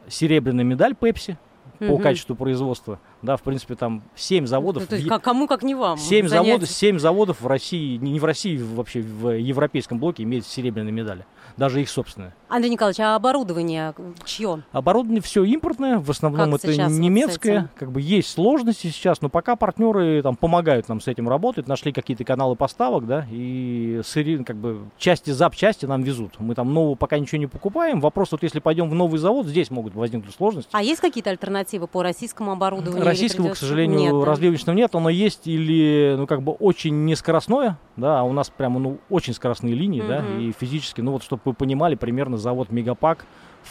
э, 0.07 0.11
серебряная 0.11 0.65
медаль 0.65 0.95
Пепси 0.95 1.39
по 1.79 1.85
Мгм. 1.95 1.99
качеству 2.03 2.35
производства. 2.37 2.99
Да, 3.23 3.37
в 3.37 3.43
принципе, 3.43 3.75
там 3.75 4.03
7 4.15 4.47
заводов. 4.47 4.83
Ну, 4.85 4.89
То 4.89 4.97
есть 4.97 5.09
в- 5.09 5.19
кому, 5.19 5.47
как 5.47 5.63
не 5.63 5.75
вам. 5.75 5.97
Семь 5.99 6.29
занять. 6.29 6.47
заводов, 6.47 6.71
семь 6.71 6.99
заводов 6.99 7.41
в 7.41 7.47
России, 7.47 7.97
не 7.97 8.13
не 8.13 8.21
в 8.21 8.25
России, 8.25 8.57
вообще 8.59 9.01
в 9.01 9.31
европейском 9.39 9.99
блоке 9.99 10.23
имеют 10.23 10.47
серебряные 10.47 10.93
медали. 10.93 11.27
Даже 11.57 11.81
их 11.81 11.89
собственные. 11.89 12.33
Андрей 12.49 12.71
Николаевич, 12.71 13.01
а 13.01 13.17
оборудование 13.17 13.95
чье? 14.25 14.63
Оборудование 14.73 15.21
все 15.23 15.43
импортное, 15.45 15.99
в 15.99 16.11
основном 16.11 16.53
Как 16.53 16.61
это 16.65 16.69
вот 16.69 16.91
немецкое. 16.91 17.59
этим? 17.59 17.69
как 17.77 17.91
бы 17.91 18.01
есть 18.01 18.31
сложности 18.31 18.89
сейчас, 18.89 19.21
но 19.23 19.29
пока 19.29 19.57
партнеры 19.57 20.23
там 20.23 20.37
помогают 20.37 20.89
нам 20.89 21.01
с 21.01 21.09
этим 21.09 21.29
работать, 21.29 21.67
нашли 21.67 21.91
какие-то 21.93 22.23
каналы 22.25 22.55
поставок, 22.55 23.07
да, 23.07 23.27
и 23.31 24.01
сыри, 24.05 24.43
как 24.45 24.57
бы 24.57 24.83
части 24.99 25.31
запчасти 25.31 25.87
нам 25.87 26.03
везут. 26.03 26.35
Мы 26.39 26.55
там 26.55 26.73
нового 26.73 26.95
пока 26.95 27.19
ничего 27.19 27.39
не 27.39 27.47
покупаем. 27.47 28.01
Вопрос 28.01 28.33
вот 28.33 28.43
если 28.43 28.61
пойдем 28.61 28.89
в 28.89 28.95
новый 28.95 29.19
завод, 29.19 29.47
здесь 29.47 29.71
могут 29.71 29.95
возникнуть 29.95 30.35
сложности. 30.35 30.71
А 30.73 30.83
есть 30.83 31.01
какие-то 31.01 31.31
альтернативы 31.31 31.87
по 31.89 32.03
российскому 32.03 32.53
оборудованию? 32.53 33.05
Российского, 33.05 33.51
к 33.51 33.57
сожалению, 33.57 33.99
Нет, 34.01 34.13
да? 34.13 34.25
разливочного 34.25 34.77
нет. 34.77 34.95
Оно 34.95 35.09
есть 35.09 35.47
или, 35.47 36.15
ну, 36.19 36.27
как 36.27 36.43
бы 36.43 36.53
очень 36.53 37.05
нескоростное, 37.05 37.79
да, 37.97 38.21
а 38.21 38.23
у 38.23 38.33
нас 38.33 38.51
прямо, 38.51 38.79
ну, 38.79 38.99
очень 39.11 39.35
скоростные 39.35 39.75
линии, 39.75 40.03
да, 40.07 40.21
Мгм. 40.23 40.41
и 40.41 40.53
физически, 40.53 41.01
ну, 41.01 41.13
вот, 41.13 41.23
чтобы 41.23 41.43
вы 41.45 41.55
понимали, 41.55 41.95
примерно 41.95 42.37
завод 42.37 42.71
Мегапак 42.71 43.27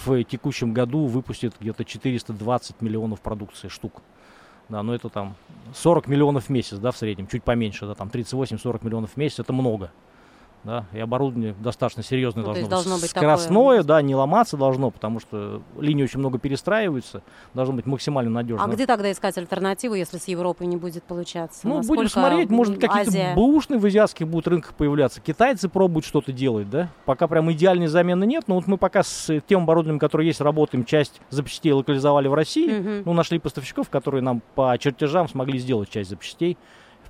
в 0.05 0.23
текущем 0.23 0.73
году 0.73 1.05
выпустит 1.05 1.53
где-то 1.59 1.86
420 1.86 2.81
миллионов 2.81 3.21
продукции 3.21 3.67
штук. 3.67 4.01
Да, 4.69 4.81
ну 4.81 4.93
это 4.93 5.09
там 5.09 5.36
40 5.75 6.07
миллионов 6.07 6.45
в 6.45 6.49
месяц, 6.49 6.77
да, 6.77 6.91
в 6.91 6.97
среднем, 6.97 7.27
чуть 7.27 7.43
поменьше, 7.43 7.86
да, 7.86 7.95
там 7.95 8.07
38-40 8.07 8.86
миллионов 8.86 9.12
в 9.12 9.17
месяц, 9.17 9.39
это 9.39 9.53
много. 9.53 9.91
Да, 10.63 10.86
и 10.93 10.99
оборудование 10.99 11.56
достаточно 11.60 12.04
серьезное 12.04 12.41
Ну, 12.41 12.45
должно 12.45 12.62
быть. 12.63 12.69
должно 12.69 12.95
быть 12.95 13.10
Скоростное, 13.10 13.49
такое. 13.80 13.84
да, 13.84 14.02
не 14.02 14.15
ломаться 14.15 14.56
должно, 14.56 14.91
потому 14.91 15.19
что 15.19 15.62
линии 15.78 16.04
очень 16.04 16.19
много 16.19 16.39
перестраиваются, 16.39 17.21
должно 17.54 17.76
быть 17.76 17.86
максимально 17.86 18.32
надежно. 18.32 18.63
А 18.63 18.67
где 18.69 18.86
тогда 18.86 19.12
искать 19.12 19.38
альтернативу, 19.38 19.93
если 19.95 20.17
с 20.17 20.28
Европой 20.30 20.67
не 20.67 20.78
будет 20.78 21.04
получаться? 21.04 21.67
Ну, 21.67 21.78
Насколько 21.78 21.99
будем 21.99 22.10
смотреть, 22.10 22.49
может, 22.49 22.76
какие-то 22.80 23.10
Азия- 23.10 23.34
бэушные 23.36 23.78
в 23.80 23.86
азиатских 23.86 24.28
будут 24.28 24.47
рынках 24.47 24.73
появляться. 24.76 25.19
Китайцы 25.19 25.67
пробуют 25.67 26.06
что-то 26.06 26.32
делать, 26.32 26.69
да? 26.69 26.89
Пока 27.06 27.28
прям 27.28 27.52
идеальной 27.52 27.88
замены 27.88 28.23
нет, 28.26 28.45
но 28.47 28.56
вот 28.56 28.65
мы 28.65 28.78
пока 28.78 29.04
с 29.04 29.41
тем 29.47 29.63
оборудованием, 29.63 29.99
которое 29.99 30.26
есть, 30.28 30.39
работаем, 30.39 30.86
часть 30.86 31.19
запчастей 31.30 31.73
локализовали 31.73 32.30
в 32.30 32.34
России. 32.34 32.69
Мгм. 32.80 33.04
Ну, 33.06 33.13
нашли 33.13 33.38
поставщиков, 33.38 33.89
которые 33.89 34.21
нам 34.21 34.41
по 34.56 34.78
чертежам 34.80 35.28
смогли 35.28 35.60
сделать 35.60 35.89
часть 35.89 36.10
запчастей. 36.10 36.58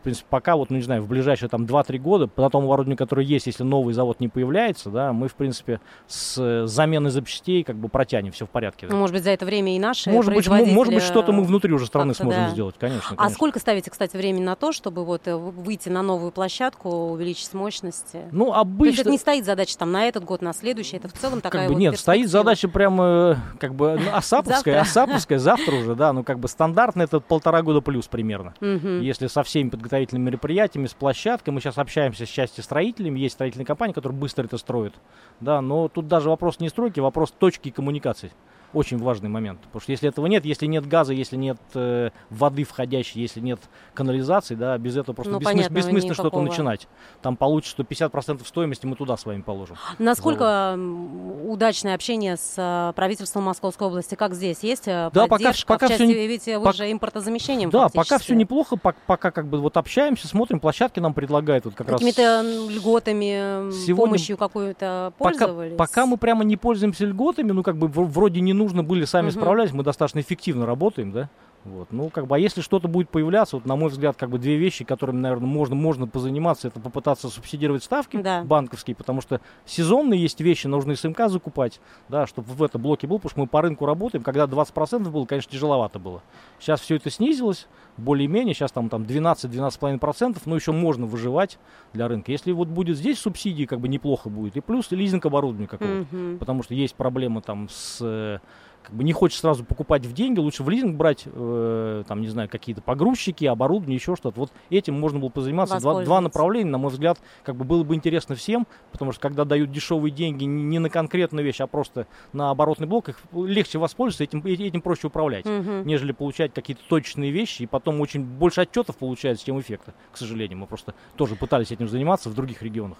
Принципе, 0.03 0.27
пока, 0.29 0.55
вот, 0.55 0.69
ну, 0.69 0.75
не 0.75 0.83
знаю, 0.83 1.01
в 1.01 1.07
ближайшие 1.07 1.47
там 1.49 1.63
2-3 1.63 1.97
года, 1.97 2.27
по 2.27 2.49
тому 2.49 2.67
оборудованию, 2.67 2.97
которое 2.97 3.25
есть, 3.25 3.47
если 3.47 3.63
новый 3.63 3.93
завод 3.93 4.19
не 4.19 4.27
появляется, 4.27 4.89
да, 4.89 5.13
мы, 5.13 5.29
в 5.29 5.35
принципе, 5.35 5.79
с 6.07 6.37
э, 6.37 6.67
заменой 6.67 7.11
запчастей 7.11 7.63
как 7.63 7.77
бы 7.77 7.87
протянем, 7.87 8.31
все 8.31 8.45
в 8.45 8.49
порядке. 8.49 8.87
да. 8.87 8.93
Ну, 8.93 8.99
Может 8.99 9.15
быть, 9.15 9.23
за 9.23 9.31
это 9.31 9.45
время 9.45 9.75
и 9.75 9.79
наши 9.79 10.09
может 10.09 10.33
быть, 10.33 10.47
может 10.47 10.93
быть, 10.93 11.03
что-то 11.03 11.31
мы 11.31 11.43
внутри 11.43 11.73
уже 11.73 11.85
страны 11.85 12.13
сможем 12.13 12.43
да. 12.43 12.49
сделать, 12.49 12.75
конечно. 12.77 13.11
А 13.11 13.15
конечно. 13.15 13.35
сколько 13.35 13.59
ставите, 13.59 13.91
кстати, 13.91 14.17
времени 14.17 14.43
на 14.43 14.55
то, 14.55 14.71
чтобы 14.71 15.05
вот 15.05 15.27
э, 15.27 15.35
выйти 15.35 15.89
на 15.89 16.01
новую 16.01 16.31
площадку, 16.31 16.89
увеличить 16.89 17.53
мощности? 17.53 18.21
Ну, 18.31 18.45
То 18.45 18.51
есть 18.51 18.59
обычно... 18.59 19.01
это 19.01 19.09
не 19.09 19.17
стоит 19.17 19.45
задача 19.45 19.77
там 19.77 19.91
на 19.91 20.05
этот 20.05 20.25
год, 20.25 20.41
на 20.41 20.53
следующий, 20.53 20.97
это 20.97 21.07
в 21.07 21.13
целом 21.13 21.41
такая 21.41 21.63
как 21.63 21.69
бы 21.69 21.73
вот 21.75 21.79
нет, 21.79 21.97
стоит 21.97 22.29
задача 22.29 22.67
прямо 22.67 23.03
э, 23.05 23.57
как 23.59 23.73
бы 23.73 23.99
ну, 24.03 24.13
осаповская, 24.13 24.83
Завтра. 24.83 25.03
осаповская, 25.03 25.39
завтра 25.39 25.75
уже, 25.75 25.95
да, 25.95 26.11
ну 26.13 26.23
как 26.23 26.39
бы 26.39 26.47
стандартно 26.47 27.03
это 27.03 27.19
полтора 27.19 27.61
года 27.61 27.81
плюс 27.81 28.07
примерно. 28.07 28.53
Если 28.59 29.27
со 29.27 29.43
всеми 29.43 29.69
подготовительными 29.93 30.25
мероприятиями, 30.25 30.87
с 30.87 30.93
площадкой, 30.93 31.51
мы 31.51 31.61
сейчас 31.61 31.77
общаемся 31.77 32.25
с 32.25 32.29
частью 32.29 32.63
строителями, 32.63 33.19
есть 33.19 33.35
строительные 33.35 33.65
компании, 33.65 33.93
которые 33.93 34.17
быстро 34.17 34.45
это 34.45 34.57
строят, 34.57 34.93
да, 35.39 35.61
но 35.61 35.87
тут 35.87 36.07
даже 36.07 36.29
вопрос 36.29 36.59
не 36.59 36.69
стройки, 36.69 36.99
вопрос 36.99 37.31
точки 37.31 37.67
и 37.69 37.71
коммуникаций. 37.71 38.31
Очень 38.73 38.97
важный 38.97 39.29
момент. 39.29 39.59
Потому 39.61 39.81
что 39.81 39.91
если 39.91 40.09
этого 40.09 40.25
нет, 40.25 40.45
если 40.45 40.65
нет 40.65 40.87
газа, 40.87 41.13
если 41.13 41.35
нет 41.37 41.57
э, 41.75 42.09
воды 42.29 42.63
входящей, 42.63 43.21
если 43.21 43.39
нет 43.39 43.59
канализации, 43.93 44.55
да, 44.55 44.77
без 44.77 44.97
этого 44.97 45.13
просто 45.15 45.31
Ну, 45.33 45.39
бессмыс- 45.39 45.43
понятно, 45.43 45.73
бессмысленно 45.75 46.13
что-то 46.15 46.41
начинать. 46.41 46.87
Там 47.21 47.37
получится, 47.37 47.71
что 47.71 47.83
50% 47.83 48.45
стоимости 48.47 48.85
мы 48.85 48.95
туда 48.95 49.15
с 49.15 49.25
вами 49.25 49.41
положим. 49.41 49.75
Насколько 49.99 50.71
м, 50.75 51.49
удачное 51.49 51.93
общение 51.95 52.35
с 52.35 52.55
э, 52.57 52.93
правительством 52.95 53.43
Московской 53.43 53.87
области? 53.87 54.15
Как 54.15 54.33
здесь? 54.33 54.59
Есть 54.63 54.87
э, 54.87 55.11
Да, 55.13 55.27
пока- 55.27 55.27
поддержка? 55.27 55.67
пока 55.73 55.85
в 55.85 55.89
всё 55.89 55.97
части, 55.99 56.11
не- 56.17 56.27
ведь 56.27 56.45
вы 56.47 56.53
пок- 56.53 56.73
же 56.75 56.91
импортозамещением 56.91 57.69
Да, 57.69 57.83
пока 57.89 58.03
фактически. 58.03 58.23
все 58.23 58.35
неплохо, 58.35 58.75
пок- 58.75 58.95
пока 59.05 59.29
как 59.31 59.47
бы 59.47 59.59
вот 59.59 59.77
общаемся, 59.77 60.27
смотрим, 60.27 60.59
площадки 60.59 60.99
нам 60.99 61.13
предлагают 61.13 61.65
вот 61.65 61.75
как 61.75 61.87
раз. 61.89 61.99
Какими-то 61.99 62.41
льготами, 62.69 63.71
Сегодня 63.71 63.95
помощью 63.95 64.37
какую-то 64.37 65.13
Пока, 65.19 65.29
пользовались? 65.45 65.75
пока 65.77 66.05
мы 66.07 66.17
прямо 66.17 66.43
не 66.43 66.57
пользуемся 66.57 67.05
льготами, 67.05 67.51
ну 67.51 67.61
как 67.63 67.77
бы 67.77 67.87
в- 67.87 68.11
вроде 68.11 68.41
не 68.41 68.51
нужно 68.53 68.62
были 68.83 69.05
сами 69.05 69.27
угу. 69.27 69.33
справлялись, 69.33 69.71
мы 69.71 69.83
достаточно 69.83 70.19
эффективно 70.19 70.65
работаем, 70.65 71.11
да. 71.11 71.29
Вот. 71.65 71.91
Ну, 71.91 72.09
как 72.09 72.27
бы, 72.27 72.35
а 72.35 72.39
если 72.39 72.61
что-то 72.61 72.87
будет 72.87 73.09
появляться, 73.09 73.55
вот, 73.55 73.65
на 73.65 73.75
мой 73.75 73.89
взгляд, 73.89 74.17
как 74.17 74.29
бы 74.29 74.37
две 74.37 74.57
вещи, 74.57 74.83
которыми, 74.83 75.19
наверное, 75.19 75.47
можно, 75.47 75.75
можно 75.75 76.07
позаниматься, 76.07 76.67
это 76.67 76.79
попытаться 76.79 77.29
субсидировать 77.29 77.83
ставки 77.83 78.17
да. 78.17 78.43
банковские, 78.43 78.95
потому 78.95 79.21
что 79.21 79.39
сезонные 79.65 80.21
есть 80.21 80.41
вещи, 80.41 80.67
нужно 80.67 80.95
СМК 80.95 81.29
закупать, 81.29 81.79
да, 82.09 82.27
чтобы 82.27 82.51
в 82.51 82.61
этом 82.63 82.81
блоке 82.81 83.07
был, 83.07 83.17
потому 83.17 83.29
что 83.29 83.39
мы 83.39 83.47
по 83.47 83.61
рынку 83.61 83.85
работаем, 83.85 84.23
когда 84.23 84.43
20% 84.43 85.09
было, 85.09 85.25
конечно, 85.25 85.51
тяжеловато 85.51 85.99
было. 85.99 86.21
Сейчас 86.59 86.81
все 86.81 86.95
это 86.95 87.09
снизилось, 87.09 87.67
более-менее, 87.95 88.53
сейчас 88.53 88.71
там, 88.71 88.89
там 88.89 89.03
12-12,5%, 89.03 90.37
но 90.45 90.55
еще 90.55 90.73
можно 90.73 91.05
выживать 91.05 91.59
для 91.93 92.09
рынка. 92.09 92.31
Если 92.31 92.51
вот 92.51 92.67
будет 92.67 92.97
здесь 92.97 93.19
субсидии, 93.19 93.65
как 93.65 93.79
бы 93.79 93.87
неплохо 93.87 94.29
будет, 94.29 94.57
и 94.57 94.61
плюс 94.61 94.91
лизинг 94.91 95.25
оборудования 95.25 95.67
какого-то, 95.67 96.07
mm-hmm. 96.13 96.37
потому 96.39 96.63
что 96.63 96.73
есть 96.73 96.95
проблемы 96.95 97.41
там 97.41 97.69
с 97.69 98.41
как 98.83 98.93
бы 98.93 99.03
не 99.03 99.13
хочешь 99.13 99.39
сразу 99.39 99.63
покупать 99.63 100.05
в 100.05 100.13
деньги, 100.13 100.39
лучше 100.39 100.63
в 100.63 100.69
лизинг 100.69 100.97
брать, 100.97 101.23
э, 101.25 102.03
там, 102.07 102.21
не 102.21 102.27
знаю, 102.27 102.49
какие-то 102.49 102.81
погрузчики, 102.81 103.45
оборудование, 103.45 103.95
еще 103.95 104.15
что-то. 104.15 104.39
Вот 104.39 104.51
этим 104.69 104.99
можно 104.99 105.19
было 105.19 105.29
позаниматься. 105.29 105.79
Два, 105.79 106.03
два 106.03 106.21
направления, 106.21 106.69
на 106.69 106.77
мой 106.77 106.91
взгляд, 106.91 107.19
как 107.43 107.55
бы 107.55 107.63
было 107.63 107.83
бы 107.83 107.95
интересно 107.95 108.35
всем, 108.35 108.67
потому 108.91 109.11
что 109.11 109.21
когда 109.21 109.45
дают 109.45 109.71
дешевые 109.71 110.11
деньги 110.11 110.43
не 110.43 110.79
на 110.79 110.89
конкретную 110.89 111.45
вещь, 111.45 111.61
а 111.61 111.67
просто 111.67 112.07
на 112.33 112.49
оборотный 112.49 112.87
блок, 112.87 113.09
их 113.09 113.19
легче 113.33 113.79
воспользоваться, 113.79 114.23
этим, 114.23 114.45
этим 114.45 114.81
проще 114.81 115.07
управлять, 115.07 115.45
угу. 115.45 115.83
нежели 115.85 116.11
получать 116.11 116.53
какие-то 116.53 116.83
точные 116.87 117.31
вещи, 117.31 117.63
и 117.63 117.67
потом 117.67 118.01
очень 118.01 118.23
больше 118.23 118.61
отчетов 118.61 118.97
получается, 118.97 119.45
чем 119.45 119.59
эффекта, 119.59 119.93
к 120.11 120.17
сожалению. 120.17 120.57
Мы 120.57 120.67
просто 120.67 120.93
тоже 121.15 121.35
пытались 121.35 121.71
этим 121.71 121.87
заниматься 121.87 122.29
в 122.29 122.33
других 122.33 122.61
регионах. 122.61 122.97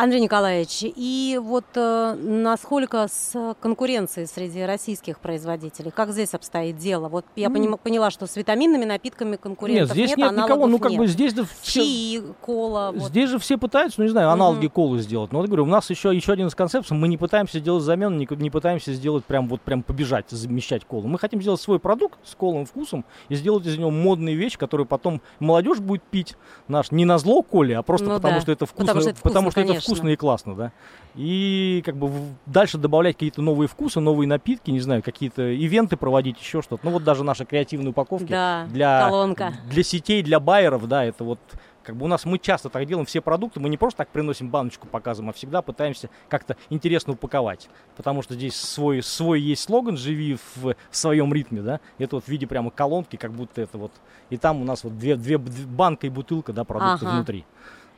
Андрей 0.00 0.20
Николаевич, 0.20 0.84
и 0.84 1.40
вот 1.42 1.64
э, 1.74 2.14
насколько 2.22 3.08
с 3.08 3.56
конкуренцией 3.60 4.28
среди 4.28 4.62
российских 4.62 5.18
производителей, 5.18 5.90
как 5.90 6.12
здесь 6.12 6.34
обстоит 6.34 6.76
дело? 6.76 7.08
Вот 7.08 7.24
я 7.34 7.48
mm. 7.48 7.80
поняла, 7.82 8.12
что 8.12 8.28
с 8.28 8.36
витаминными 8.36 8.84
напитками 8.84 9.34
конкурентов 9.34 9.96
нет. 9.96 10.06
Здесь 10.06 10.16
нет, 10.16 10.30
нет 10.30 10.44
никого, 10.44 10.68
ну 10.68 10.78
как 10.78 10.92
нет. 10.92 11.00
бы 11.00 11.08
здесь 11.08 11.34
да 11.34 11.42
все... 11.62 11.80
Чаи, 11.80 12.22
кола. 12.40 12.94
Здесь 12.94 13.24
вот. 13.24 13.30
же 13.32 13.38
все 13.40 13.58
пытаются, 13.58 13.98
ну 14.00 14.04
не 14.04 14.12
знаю, 14.12 14.30
аналоги 14.30 14.66
mm-hmm. 14.66 14.70
колы 14.70 15.00
сделать. 15.00 15.32
Но 15.32 15.40
вот 15.40 15.48
говорю, 15.48 15.64
у 15.64 15.66
нас 15.66 15.90
еще, 15.90 16.14
еще 16.14 16.32
один 16.32 16.46
из 16.46 16.54
концепций, 16.54 16.96
мы 16.96 17.08
не 17.08 17.16
пытаемся 17.16 17.58
делать 17.58 17.82
замену, 17.82 18.14
не, 18.14 18.28
не 18.36 18.50
пытаемся 18.50 18.92
сделать 18.92 19.24
прям 19.24 19.48
вот 19.48 19.62
прям 19.62 19.82
побежать, 19.82 20.30
замещать 20.30 20.84
колу. 20.84 21.08
Мы 21.08 21.18
хотим 21.18 21.42
сделать 21.42 21.60
свой 21.60 21.80
продукт 21.80 22.20
с 22.22 22.36
колым 22.36 22.66
вкусом 22.66 23.04
и 23.28 23.34
сделать 23.34 23.66
из 23.66 23.76
него 23.76 23.90
модные 23.90 24.36
вещи, 24.36 24.58
которые 24.58 24.86
потом 24.86 25.20
молодежь 25.40 25.80
будет 25.80 26.04
пить 26.04 26.36
наш 26.68 26.92
не 26.92 27.04
на 27.04 27.18
зло 27.18 27.42
коле, 27.42 27.76
а 27.76 27.82
просто 27.82 28.06
ну, 28.06 28.14
потому, 28.14 28.34
да. 28.36 28.40
что 28.42 28.52
это 28.52 28.64
вкусно, 28.64 28.86
потому 28.86 29.00
что 29.00 29.10
это 29.10 29.18
вкусно, 29.18 29.30
потому 29.30 29.50
что 29.50 29.60
это 29.60 29.87
вкусно 29.94 30.08
и 30.08 30.16
классно, 30.16 30.54
да 30.54 30.72
и 31.18 31.82
как 31.84 31.96
бы 31.96 32.12
дальше 32.46 32.78
добавлять 32.78 33.16
какие-то 33.16 33.42
новые 33.42 33.66
вкусы, 33.66 33.98
новые 33.98 34.28
напитки, 34.28 34.70
не 34.70 34.78
знаю, 34.78 35.02
какие-то 35.02 35.42
ивенты 35.42 35.96
проводить, 35.96 36.38
еще 36.38 36.62
что-то. 36.62 36.86
Ну 36.86 36.92
вот 36.92 37.02
даже 37.02 37.24
наши 37.24 37.44
креативные 37.44 37.90
упаковки 37.90 38.30
да, 38.30 38.66
для, 38.70 39.00
колонка. 39.00 39.52
для 39.68 39.82
сетей, 39.82 40.22
для 40.22 40.38
байеров, 40.38 40.86
да, 40.86 41.04
это 41.04 41.24
вот 41.24 41.40
как 41.82 41.96
бы 41.96 42.04
у 42.04 42.08
нас 42.08 42.24
мы 42.24 42.38
часто 42.38 42.68
так 42.68 42.86
делаем 42.86 43.04
все 43.04 43.20
продукты, 43.20 43.58
мы 43.58 43.68
не 43.68 43.76
просто 43.76 43.98
так 43.98 44.10
приносим 44.10 44.50
баночку, 44.50 44.86
показываем, 44.86 45.30
а 45.30 45.32
всегда 45.32 45.60
пытаемся 45.60 46.08
как-то 46.28 46.56
интересно 46.70 47.14
упаковать. 47.14 47.68
Потому 47.96 48.22
что 48.22 48.34
здесь 48.34 48.54
свой, 48.54 49.02
свой 49.02 49.40
есть 49.40 49.62
слоган 49.62 49.96
«Живи 49.96 50.36
в, 50.54 50.62
в 50.62 50.76
своем 50.90 51.32
ритме», 51.32 51.62
да, 51.62 51.80
это 51.98 52.16
вот 52.16 52.26
в 52.26 52.28
виде 52.28 52.46
прямо 52.46 52.70
колонки, 52.70 53.16
как 53.16 53.32
будто 53.32 53.60
это 53.60 53.78
вот, 53.78 53.92
и 54.30 54.36
там 54.36 54.60
у 54.60 54.64
нас 54.64 54.84
вот 54.84 54.98
две, 54.98 55.16
две, 55.16 55.38
две 55.38 55.66
банка 55.66 56.06
и 56.06 56.10
бутылка, 56.10 56.52
да, 56.52 56.62
продукты 56.62 57.06
ага. 57.06 57.14
внутри, 57.16 57.44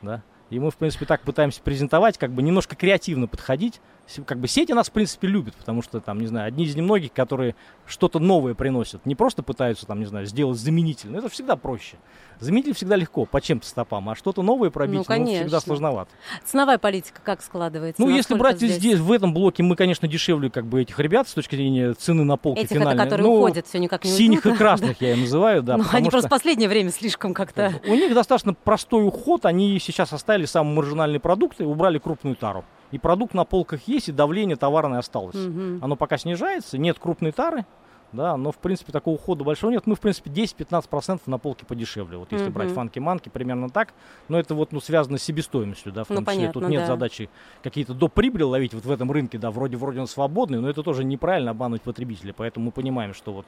да. 0.00 0.22
И 0.50 0.58
мы, 0.58 0.70
в 0.70 0.76
принципе, 0.76 1.06
так 1.06 1.22
пытаемся 1.22 1.60
презентовать, 1.62 2.18
как 2.18 2.32
бы 2.32 2.42
немножко 2.42 2.76
креативно 2.76 3.26
подходить. 3.26 3.80
Как 4.26 4.38
бы 4.38 4.48
сети 4.48 4.72
нас, 4.72 4.88
в 4.88 4.92
принципе, 4.92 5.28
любят, 5.28 5.54
потому 5.54 5.82
что, 5.82 6.00
там, 6.00 6.20
не 6.20 6.26
знаю, 6.26 6.48
одни 6.48 6.64
из 6.64 6.74
немногих, 6.74 7.12
которые 7.12 7.54
что-то 7.86 8.18
новое 8.18 8.54
приносят. 8.54 9.04
Не 9.06 9.14
просто 9.14 9.42
пытаются, 9.42 9.86
там, 9.86 10.00
не 10.00 10.06
знаю, 10.06 10.26
сделать 10.26 10.58
заменитель. 10.58 11.10
Но 11.10 11.18
это 11.18 11.28
всегда 11.28 11.56
проще. 11.56 11.96
Заменитель 12.40 12.74
всегда 12.74 12.96
легко, 12.96 13.26
по 13.26 13.40
чем-то 13.40 13.66
стопам, 13.66 14.08
а 14.08 14.14
что-то 14.14 14.42
новое 14.42 14.70
пробить, 14.70 15.06
ну, 15.06 15.16
ну, 15.18 15.26
всегда 15.26 15.60
сложновато. 15.60 16.10
Ценовая 16.44 16.78
политика 16.78 17.20
как 17.22 17.42
складывается? 17.42 18.00
Ну, 18.00 18.08
если 18.08 18.34
брать 18.34 18.56
здесь? 18.56 18.76
здесь, 18.76 18.98
в 18.98 19.12
этом 19.12 19.34
блоке, 19.34 19.62
мы, 19.62 19.76
конечно, 19.76 20.08
дешевле 20.08 20.48
как 20.48 20.64
бы 20.64 20.80
этих 20.80 20.98
ребят 20.98 21.28
с 21.28 21.34
точки 21.34 21.56
зрения 21.56 21.92
цены 21.92 22.24
на 22.24 22.38
полке 22.38 22.62
Этих 22.62 22.76
финальной. 22.76 22.94
Это, 22.94 23.04
которые 23.04 23.26
ну, 23.26 23.36
уходят, 23.36 23.66
все 23.66 23.78
никак 23.78 24.04
не 24.04 24.10
Синих 24.10 24.46
и 24.46 24.54
красных 24.54 25.00
я 25.02 25.12
им 25.12 25.20
называю, 25.20 25.62
да. 25.62 25.76
Ну, 25.76 25.84
они 25.92 26.08
просто 26.08 26.28
в 26.28 26.30
последнее 26.30 26.68
время 26.68 26.90
слишком 26.90 27.34
как-то... 27.34 27.74
У 27.86 27.94
них 27.94 28.14
достаточно 28.14 28.54
простой 28.54 29.06
уход, 29.06 29.44
они 29.44 29.78
сейчас 29.78 30.12
оставили 30.12 30.46
самые 30.46 30.76
маржинальные 30.76 31.20
продукты, 31.20 31.64
убрали 31.64 31.98
крупную 31.98 32.36
тару. 32.36 32.64
И 32.90 32.98
продукт 32.98 33.34
на 33.34 33.44
полках 33.44 33.86
есть, 33.86 34.08
и 34.08 34.12
давление 34.12 34.56
товарное 34.56 34.98
осталось. 34.98 35.36
Угу. 35.36 35.78
Оно 35.82 35.96
пока 35.96 36.18
снижается, 36.18 36.78
нет 36.78 36.98
крупной 36.98 37.32
тары, 37.32 37.64
да, 38.12 38.36
но 38.36 38.50
в 38.50 38.58
принципе 38.58 38.92
такого 38.92 39.14
ухода 39.14 39.44
большого 39.44 39.70
нет. 39.70 39.86
Мы 39.86 39.94
в 39.94 40.00
принципе 40.00 40.30
10-15% 40.30 41.22
на 41.26 41.38
полке 41.38 41.64
подешевле. 41.64 42.18
Вот 42.18 42.32
если 42.32 42.48
mm-hmm. 42.48 42.50
брать 42.50 42.72
фанки-манки, 42.72 43.28
примерно 43.28 43.68
так. 43.68 43.94
Но 44.28 44.38
это 44.38 44.54
вот 44.54 44.72
ну, 44.72 44.80
связано 44.80 45.18
с 45.18 45.22
себестоимостью, 45.22 45.92
да, 45.92 46.04
в 46.04 46.10
ну, 46.10 46.16
том 46.16 46.24
ну, 46.24 46.30
числе. 46.30 46.40
Понятно, 46.40 46.60
Тут 46.60 46.70
нет 46.70 46.82
да. 46.82 46.86
задачи 46.88 47.30
какие-то 47.62 47.94
до 47.94 48.08
прибыли 48.08 48.42
ловить 48.42 48.74
вот 48.74 48.84
в 48.84 48.90
этом 48.90 49.12
рынке, 49.12 49.38
да, 49.38 49.50
вроде 49.50 49.76
вроде 49.76 50.00
он 50.00 50.06
свободный, 50.06 50.60
но 50.60 50.68
это 50.68 50.82
тоже 50.82 51.04
неправильно 51.04 51.52
обманывать 51.52 51.82
потребителя. 51.82 52.34
Поэтому 52.36 52.66
мы 52.66 52.72
понимаем, 52.72 53.14
что 53.14 53.32
вот 53.32 53.46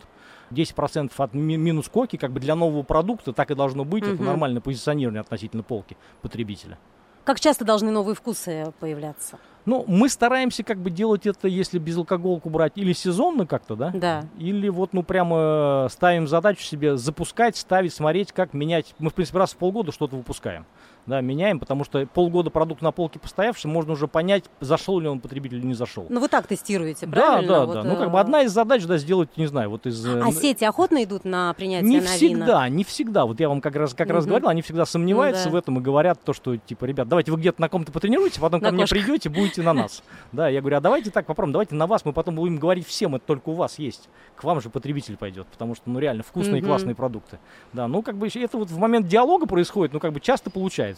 10% 0.50 1.12
от 1.16 1.34
ми- 1.34 1.56
минус 1.56 1.88
коки 1.88 2.16
как 2.16 2.32
бы 2.32 2.40
для 2.40 2.54
нового 2.54 2.82
продукта 2.82 3.32
так 3.32 3.50
и 3.50 3.54
должно 3.54 3.84
быть. 3.84 4.04
Mm-hmm. 4.04 4.14
Это 4.14 4.22
нормальное 4.22 4.60
позиционирование 4.60 5.20
относительно 5.20 5.62
полки 5.64 5.96
потребителя. 6.20 6.78
Как 7.24 7.38
часто 7.40 7.64
должны 7.64 7.90
новые 7.90 8.14
вкусы 8.14 8.72
появляться? 8.80 9.38
Ну, 9.64 9.84
мы 9.86 10.08
стараемся 10.08 10.64
как 10.64 10.78
бы 10.78 10.90
делать 10.90 11.24
это, 11.24 11.46
если 11.46 11.78
безалкоголку 11.78 12.50
брать, 12.50 12.72
или 12.74 12.92
сезонно 12.92 13.46
как-то, 13.46 13.76
да? 13.76 13.90
Да. 13.94 14.24
Или 14.36 14.68
вот, 14.68 14.92
ну, 14.92 15.04
прямо 15.04 15.86
ставим 15.88 16.26
задачу 16.26 16.62
себе 16.62 16.96
запускать, 16.96 17.56
ставить, 17.56 17.94
смотреть, 17.94 18.32
как 18.32 18.54
менять. 18.54 18.94
Мы, 18.98 19.10
в 19.10 19.14
принципе, 19.14 19.38
раз 19.38 19.52
в 19.52 19.56
полгода 19.56 19.92
что-то 19.92 20.16
выпускаем 20.16 20.66
да, 21.06 21.20
меняем, 21.20 21.58
потому 21.58 21.84
что 21.84 22.06
полгода 22.06 22.50
продукт 22.50 22.80
на 22.82 22.92
полке 22.92 23.18
постоявший, 23.18 23.70
можно 23.70 23.92
уже 23.92 24.06
понять, 24.06 24.44
зашел 24.60 25.00
ли 25.00 25.08
он 25.08 25.20
потребитель 25.20 25.58
или 25.58 25.66
не 25.66 25.74
зашел. 25.74 26.06
Ну 26.08 26.20
вы 26.20 26.28
так 26.28 26.46
тестируете, 26.46 27.06
правильно? 27.06 27.48
Да, 27.48 27.58
да, 27.60 27.66
вот, 27.66 27.74
да. 27.74 27.84
Ну 27.84 27.96
как 27.96 28.10
бы 28.10 28.18
э, 28.18 28.20
одна 28.20 28.42
из 28.42 28.52
задач, 28.52 28.84
да, 28.84 28.98
сделать, 28.98 29.36
не 29.36 29.46
знаю, 29.46 29.70
вот 29.70 29.86
из... 29.86 30.04
А 30.06 30.30
сети 30.30 30.64
охотно 30.64 31.02
идут 31.02 31.24
на 31.24 31.52
принятие 31.54 31.88
Не 31.88 32.00
всегда, 32.00 32.68
не 32.68 32.84
всегда. 32.84 33.26
Вот 33.26 33.40
я 33.40 33.48
вам 33.48 33.60
как 33.60 33.74
раз, 33.76 33.94
как 33.94 34.06
угу. 34.06 34.14
раз 34.14 34.26
говорил, 34.26 34.48
они 34.48 34.62
всегда 34.62 34.86
сомневаются 34.86 35.46
ну, 35.46 35.50
да. 35.50 35.56
в 35.56 35.58
этом 35.58 35.78
и 35.78 35.82
говорят 35.82 36.20
то, 36.22 36.32
что, 36.32 36.56
типа, 36.56 36.84
ребят, 36.84 37.08
давайте 37.08 37.32
вы 37.32 37.38
где-то 37.38 37.60
на 37.60 37.68
ком-то 37.68 37.90
потренируете, 37.90 38.40
потом 38.40 38.60
на 38.60 38.68
ко 38.68 38.74
мне 38.74 38.86
придете, 38.86 39.28
будете 39.28 39.62
на 39.62 39.72
нас. 39.72 40.02
Да, 40.32 40.48
я 40.48 40.60
говорю, 40.60 40.78
а 40.78 40.80
давайте 40.80 41.10
так 41.10 41.26
попробуем, 41.26 41.52
давайте 41.52 41.74
на 41.74 41.86
вас, 41.86 42.04
мы 42.04 42.12
потом 42.12 42.36
будем 42.36 42.56
говорить 42.56 42.86
всем, 42.86 43.14
это 43.14 43.26
только 43.26 43.50
у 43.50 43.54
вас 43.54 43.78
есть. 43.78 44.08
К 44.36 44.44
вам 44.44 44.60
же 44.60 44.70
потребитель 44.70 45.16
пойдет, 45.16 45.46
потому 45.48 45.74
что, 45.74 45.90
ну, 45.90 45.98
реально 45.98 46.22
вкусные 46.22 46.62
классные 46.62 46.94
продукты. 46.94 47.38
Да, 47.72 47.86
ну, 47.86 48.02
как 48.02 48.16
бы 48.16 48.28
это 48.28 48.56
вот 48.56 48.70
в 48.70 48.78
момент 48.78 49.08
диалога 49.08 49.46
происходит, 49.46 49.92
ну, 49.92 50.00
как 50.00 50.12
бы 50.12 50.20
часто 50.20 50.50
получается. 50.50 50.91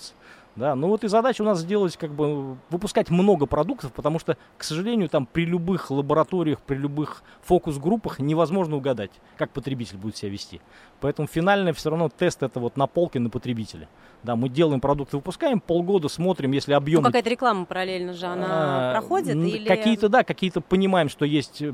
Да, 0.57 0.77
ну 0.77 0.87
вот 0.87 1.03
и 1.03 1.09
задача 1.09 1.43
у 1.43 1.45
нас 1.45 1.59
сделать, 1.59 1.97
как 1.97 2.13
бы, 2.13 2.57
выпускать 2.71 3.11
много 3.11 3.47
продуктов, 3.47 3.93
потому 3.93 4.21
что, 4.21 4.37
к 4.57 4.63
сожалению, 4.63 5.09
там 5.09 5.27
при 5.27 5.45
любых 5.45 5.91
лабораториях, 5.91 6.61
при 6.61 6.77
любых 6.77 7.25
фокус-группах 7.43 8.21
невозможно 8.21 8.77
угадать, 8.77 9.11
как 9.37 9.51
потребитель 9.51 9.97
будет 9.97 10.17
себя 10.17 10.31
вести. 10.31 10.61
Поэтому 11.01 11.27
финальный 11.27 11.73
все 11.73 11.91
равно 11.91 12.09
тест 12.09 12.45
это 12.45 12.61
вот 12.61 12.77
на 12.77 12.87
полке 12.87 13.19
на 13.19 13.31
потребителя. 13.31 13.89
Да, 14.23 14.37
мы 14.37 14.49
делаем 14.49 14.81
продукты, 14.81 15.17
выпускаем, 15.17 15.59
полгода 15.59 16.09
смотрим, 16.09 16.53
если 16.53 16.73
объем... 16.73 17.03
Ну, 17.03 17.09
какая-то 17.09 17.31
реклама 17.31 17.65
параллельно 17.65 18.13
же, 18.13 18.27
она 18.27 18.47
а, 18.49 18.93
проходит? 18.93 19.35
Или... 19.35 19.67
Какие-то, 19.67 20.09
да, 20.09 20.23
какие-то 20.23 20.61
понимаем, 20.61 21.09
что 21.09 21.25
есть 21.25 21.65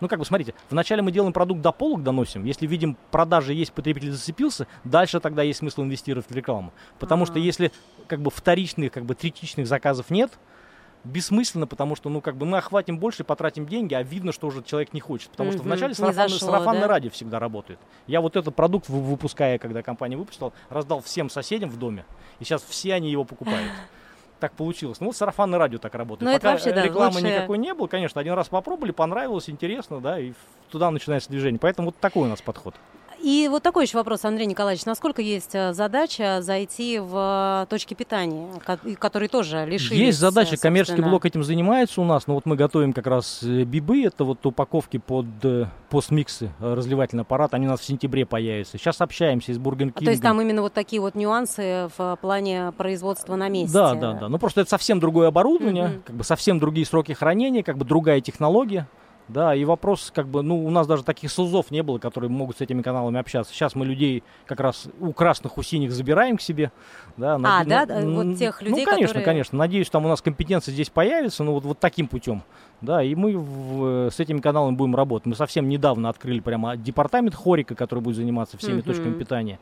ну, 0.00 0.08
как 0.08 0.18
бы, 0.18 0.24
смотрите, 0.24 0.54
вначале 0.70 1.02
мы 1.02 1.12
делаем 1.12 1.32
продукт 1.32 1.60
до 1.60 1.72
полок, 1.72 2.02
доносим. 2.02 2.44
Если 2.44 2.66
видим, 2.66 2.96
продажи 3.10 3.52
есть, 3.52 3.72
потребитель 3.72 4.12
зацепился, 4.12 4.66
дальше 4.84 5.20
тогда 5.20 5.42
есть 5.42 5.58
смысл 5.58 5.82
инвестировать 5.82 6.28
в 6.28 6.34
рекламу. 6.34 6.72
Потому 6.98 7.24
А-а-а. 7.24 7.32
что 7.32 7.38
если, 7.38 7.72
как 8.06 8.20
бы, 8.20 8.30
вторичных, 8.30 8.92
как 8.92 9.04
бы, 9.04 9.14
третичных 9.14 9.66
заказов 9.66 10.10
нет, 10.10 10.38
бессмысленно, 11.04 11.66
потому 11.66 11.96
что, 11.96 12.10
ну, 12.10 12.20
как 12.20 12.36
бы 12.36 12.46
мы 12.46 12.58
охватим 12.58 12.98
больше, 12.98 13.24
потратим 13.24 13.66
деньги, 13.66 13.94
а 13.94 14.02
видно, 14.02 14.32
что 14.32 14.46
уже 14.48 14.62
человек 14.62 14.92
не 14.92 15.00
хочет. 15.00 15.30
Потому 15.30 15.50
mm-hmm. 15.50 15.54
что 15.54 15.62
вначале 15.62 15.94
сарафанное, 15.94 16.28
зашло, 16.28 16.48
сарафанное 16.48 16.82
да? 16.82 16.88
радио 16.88 17.10
всегда 17.10 17.38
работает. 17.38 17.78
Я 18.06 18.20
вот 18.20 18.36
этот 18.36 18.54
продукт, 18.54 18.88
выпуская, 18.88 19.58
когда 19.58 19.82
компания 19.82 20.16
выпустила, 20.16 20.52
раздал 20.68 21.00
всем 21.00 21.30
соседям 21.30 21.70
в 21.70 21.78
доме. 21.78 22.04
И 22.40 22.44
сейчас 22.44 22.62
все 22.62 22.94
они 22.94 23.10
его 23.10 23.24
покупают. 23.24 23.70
Так 24.38 24.52
получилось. 24.52 25.00
Ну 25.00 25.06
вот 25.06 25.16
сарафанное 25.16 25.58
радио 25.58 25.78
так 25.78 25.94
работает. 25.94 26.30
Ну, 26.30 26.36
Пока 26.36 26.52
вообще, 26.52 26.72
да, 26.72 26.82
рекламы 26.82 27.14
лучше... 27.14 27.26
никакой 27.26 27.58
не 27.58 27.74
было, 27.74 27.86
конечно, 27.86 28.20
один 28.20 28.34
раз 28.34 28.48
попробовали, 28.48 28.92
понравилось, 28.92 29.50
интересно, 29.50 30.00
да, 30.00 30.18
и 30.18 30.32
туда 30.70 30.90
начинается 30.90 31.30
движение. 31.30 31.58
Поэтому 31.58 31.88
вот 31.88 31.96
такой 31.96 32.26
у 32.26 32.30
нас 32.30 32.40
подход. 32.40 32.74
И 33.22 33.48
вот 33.50 33.62
такой 33.62 33.84
еще 33.84 33.98
вопрос, 33.98 34.24
Андрей 34.24 34.46
Николаевич. 34.46 34.84
Насколько 34.84 35.22
есть 35.22 35.54
э, 35.54 35.72
задача 35.72 36.40
зайти 36.40 36.98
в 36.98 37.64
э, 37.64 37.66
точки 37.68 37.94
питания, 37.94 38.48
которые 38.98 39.28
тоже 39.28 39.66
лишились? 39.66 39.98
Есть 39.98 40.18
задача, 40.18 40.56
коммерческий 40.56 41.02
блок 41.02 41.26
этим 41.26 41.42
занимается 41.42 42.00
у 42.00 42.04
нас. 42.04 42.26
Но 42.26 42.34
вот 42.34 42.46
мы 42.46 42.56
готовим 42.56 42.92
как 42.92 43.06
раз 43.06 43.40
э, 43.42 43.64
бибы, 43.64 44.04
это 44.04 44.24
вот 44.24 44.44
упаковки 44.46 44.98
под 44.98 45.26
постмиксы, 45.90 46.50
разливательный 46.60 47.22
аппарат. 47.22 47.54
Они 47.54 47.66
у 47.66 47.70
нас 47.70 47.80
в 47.80 47.84
сентябре 47.84 48.26
появятся. 48.26 48.78
Сейчас 48.78 49.00
общаемся 49.00 49.52
с 49.52 49.58
Бурген 49.58 49.90
То 49.90 50.04
есть 50.04 50.22
там 50.22 50.40
именно 50.40 50.62
вот 50.62 50.72
такие 50.72 51.00
вот 51.00 51.14
нюансы 51.14 51.88
в 51.96 52.18
плане 52.20 52.72
производства 52.76 53.36
на 53.36 53.48
месте? 53.48 53.72
Да, 53.72 53.94
да, 53.94 54.12
да. 54.12 54.28
Ну 54.28 54.38
просто 54.38 54.60
это 54.60 54.70
совсем 54.70 55.00
другое 55.00 55.28
оборудование, 55.28 55.86
угу. 55.86 56.02
как 56.04 56.16
бы 56.16 56.24
совсем 56.24 56.58
другие 56.58 56.86
сроки 56.86 57.12
хранения, 57.12 57.62
как 57.62 57.78
бы 57.78 57.84
другая 57.84 58.20
технология. 58.20 58.86
Да, 59.28 59.54
и 59.54 59.64
вопрос, 59.64 60.10
как 60.14 60.26
бы, 60.26 60.42
ну, 60.42 60.64
у 60.64 60.70
нас 60.70 60.86
даже 60.86 61.04
таких 61.04 61.30
СУЗов 61.30 61.70
не 61.70 61.82
было, 61.82 61.98
которые 61.98 62.30
могут 62.30 62.58
с 62.58 62.60
этими 62.62 62.80
каналами 62.80 63.20
общаться. 63.20 63.52
Сейчас 63.52 63.74
мы 63.74 63.84
людей 63.84 64.22
как 64.46 64.60
раз 64.60 64.88
у 65.00 65.12
красных, 65.12 65.58
у 65.58 65.62
синих 65.62 65.92
забираем 65.92 66.38
к 66.38 66.40
себе. 66.40 66.72
Да, 67.18 67.34
а, 67.34 67.38
над... 67.38 67.68
да, 67.68 67.86
вот 68.00 68.38
тех 68.38 68.62
людей, 68.62 68.84
Ну, 68.84 68.90
конечно, 68.90 69.08
которые... 69.08 69.24
конечно. 69.24 69.58
Надеюсь, 69.58 69.90
там 69.90 70.06
у 70.06 70.08
нас 70.08 70.22
компетенция 70.22 70.72
здесь 70.72 70.88
появится, 70.88 71.44
ну, 71.44 71.52
вот, 71.52 71.64
вот 71.64 71.78
таким 71.78 72.08
путем. 72.08 72.42
Да, 72.80 73.02
и 73.02 73.14
мы 73.14 73.36
в, 73.36 74.10
с 74.10 74.18
этими 74.20 74.40
каналами 74.40 74.76
будем 74.76 74.94
работать. 74.96 75.26
Мы 75.26 75.34
совсем 75.34 75.68
недавно 75.68 76.08
открыли 76.08 76.40
прямо 76.40 76.76
департамент 76.76 77.34
Хорика, 77.34 77.74
который 77.74 78.00
будет 78.00 78.16
заниматься 78.16 78.56
всеми 78.56 78.80
uh-huh. 78.80 78.84
точками 78.84 79.14
питания. 79.14 79.58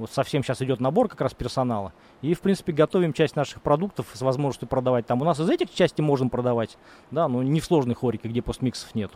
Вот 0.00 0.10
совсем 0.10 0.42
сейчас 0.42 0.62
идет 0.62 0.80
набор 0.80 1.08
как 1.08 1.20
раз 1.20 1.34
персонала. 1.34 1.92
И, 2.22 2.32
в 2.32 2.40
принципе, 2.40 2.72
готовим 2.72 3.12
часть 3.12 3.36
наших 3.36 3.60
продуктов 3.60 4.06
с 4.14 4.22
возможностью 4.22 4.66
продавать 4.66 5.06
там. 5.06 5.20
У 5.20 5.26
нас 5.26 5.38
из 5.38 5.50
этих 5.50 5.74
части 5.74 6.00
можем 6.00 6.30
продавать, 6.30 6.78
да, 7.10 7.28
но 7.28 7.42
не 7.42 7.60
в 7.60 7.64
сложной 7.66 7.94
хорике, 7.94 8.28
где 8.28 8.40
постмиксов 8.40 8.94
нет. 8.94 9.12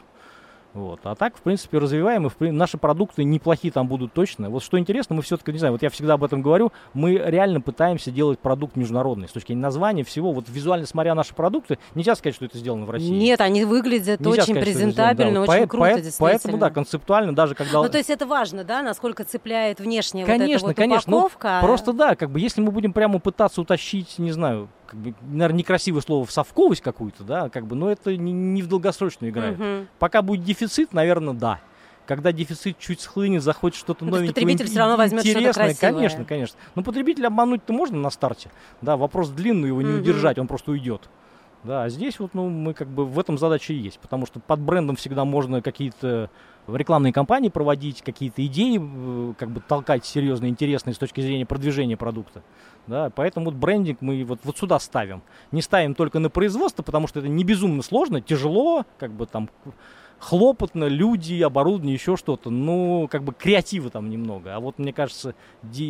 Вот. 0.74 1.00
А 1.04 1.14
так, 1.14 1.36
в 1.36 1.40
принципе, 1.40 1.78
развиваем, 1.78 2.26
и 2.26 2.30
в, 2.30 2.52
наши 2.52 2.76
продукты 2.78 3.22
неплохие 3.22 3.70
там 3.72 3.86
будут 3.86 4.12
точно. 4.12 4.50
Вот 4.50 4.62
что 4.64 4.76
интересно, 4.76 5.14
мы 5.14 5.22
все-таки, 5.22 5.52
не 5.52 5.58
знаю, 5.58 5.72
вот 5.72 5.82
я 5.82 5.88
всегда 5.88 6.14
об 6.14 6.24
этом 6.24 6.42
говорю, 6.42 6.72
мы 6.92 7.14
реально 7.14 7.60
пытаемся 7.60 8.10
делать 8.10 8.40
продукт 8.40 8.74
международный. 8.74 9.28
С 9.28 9.32
точки 9.32 9.48
зрения 9.48 9.62
названия, 9.62 10.02
всего, 10.02 10.32
вот 10.32 10.46
визуально 10.48 10.86
смотря 10.86 11.14
наши 11.14 11.32
продукты, 11.32 11.78
нельзя 11.94 12.16
сказать, 12.16 12.34
что 12.34 12.44
это 12.44 12.58
сделано 12.58 12.86
в 12.86 12.90
России. 12.90 13.08
Нет, 13.08 13.40
они 13.40 13.64
выглядят 13.64 14.18
нельзя 14.18 14.42
очень 14.42 14.54
сказать, 14.54 14.64
презентабельно, 14.64 15.34
да. 15.34 15.52
очень 15.52 15.62
по- 15.62 15.68
круто, 15.68 15.96
по- 15.96 16.18
Поэтому, 16.18 16.58
да, 16.58 16.70
концептуально 16.70 17.34
даже 17.34 17.54
когда... 17.54 17.80
Ну, 17.80 17.88
то 17.88 17.98
есть 17.98 18.10
это 18.10 18.26
важно, 18.26 18.64
да, 18.64 18.82
насколько 18.82 19.22
цепляет 19.22 19.78
внешняя 19.78 20.24
конечно, 20.26 20.44
вот 20.44 20.56
эта 20.58 20.66
вот 20.66 20.76
конечно, 20.76 21.10
ну, 21.10 21.18
упаковка. 21.18 21.58
Ну, 21.60 21.66
просто 21.68 21.92
да, 21.92 22.16
как 22.16 22.30
бы 22.30 22.40
если 22.40 22.60
мы 22.60 22.72
будем 22.72 22.92
прямо 22.92 23.20
пытаться 23.20 23.60
утащить, 23.60 24.18
не 24.18 24.32
знаю, 24.32 24.68
как 24.86 24.98
бы, 24.98 25.14
наверное, 25.22 25.58
некрасивое 25.58 26.00
слово 26.00 26.24
в 26.24 26.30
совковость 26.30 26.82
какую-то, 26.82 27.24
да, 27.24 27.48
как 27.48 27.66
бы, 27.66 27.76
но 27.76 27.90
это 27.90 28.16
не, 28.16 28.32
не 28.32 28.62
в 28.62 28.68
долгосрочную 28.68 29.32
играет. 29.32 29.58
Угу. 29.58 29.86
Пока 29.98 30.22
будет 30.22 30.44
дефицит, 30.44 30.92
наверное, 30.92 31.34
да. 31.34 31.60
Когда 32.06 32.32
дефицит 32.32 32.78
чуть 32.78 33.00
схлынет, 33.00 33.42
захочет 33.42 33.78
что-то 33.78 34.04
ну, 34.04 34.10
новенькое, 34.10 34.34
потребитель 34.34 34.66
все 34.66 34.78
равно 34.78 34.96
возьмет 34.96 35.24
интересное, 35.24 35.52
что-то 35.52 35.64
красивое. 35.64 35.92
конечно, 35.92 36.24
конечно. 36.24 36.58
Но 36.74 36.82
потребителя 36.82 37.28
обмануть-то 37.28 37.72
можно 37.72 37.98
на 37.98 38.10
старте, 38.10 38.50
да, 38.82 38.96
вопрос 38.96 39.30
длинный, 39.30 39.68
его 39.68 39.80
не 39.80 39.94
угу. 39.94 40.00
удержать, 40.00 40.38
он 40.38 40.46
просто 40.46 40.72
уйдет. 40.72 41.08
Да, 41.64 41.84
а 41.84 41.88
здесь 41.88 42.18
вот, 42.18 42.34
ну, 42.34 42.50
мы 42.50 42.74
как 42.74 42.88
бы 42.88 43.06
в 43.06 43.18
этом 43.18 43.38
задача 43.38 43.72
и 43.72 43.76
есть, 43.76 43.98
потому 43.98 44.26
что 44.26 44.38
под 44.38 44.60
брендом 44.60 44.96
всегда 44.96 45.24
можно 45.24 45.62
какие-то 45.62 46.28
рекламные 46.68 47.12
кампании 47.12 47.48
проводить, 47.48 48.02
какие-то 48.02 48.44
идеи 48.44 48.78
э, 48.80 49.34
как 49.38 49.50
бы 49.50 49.60
толкать 49.60 50.04
серьезные, 50.04 50.50
интересные 50.50 50.92
с 50.92 50.98
точки 50.98 51.22
зрения 51.22 51.46
продвижения 51.46 51.96
продукта. 51.96 52.42
Да, 52.86 53.10
поэтому 53.10 53.46
вот 53.46 53.54
брендинг 53.54 54.02
мы 54.02 54.24
вот, 54.24 54.40
вот 54.44 54.58
сюда 54.58 54.78
ставим. 54.78 55.22
Не 55.52 55.62
ставим 55.62 55.94
только 55.94 56.18
на 56.18 56.28
производство, 56.28 56.82
потому 56.82 57.06
что 57.06 57.20
это 57.20 57.28
не 57.28 57.44
безумно 57.44 57.82
сложно, 57.82 58.20
тяжело, 58.20 58.84
как 58.98 59.12
бы 59.12 59.26
там 59.26 59.48
хлопотно, 60.18 60.84
люди, 60.84 61.40
оборудование, 61.42 61.94
еще 61.94 62.16
что-то. 62.16 62.50
Ну, 62.50 63.08
как 63.10 63.22
бы 63.22 63.32
креатива 63.32 63.90
там 63.90 64.10
немного. 64.10 64.54
А 64.54 64.60
вот 64.60 64.78
мне 64.78 64.92
кажется, 64.92 65.34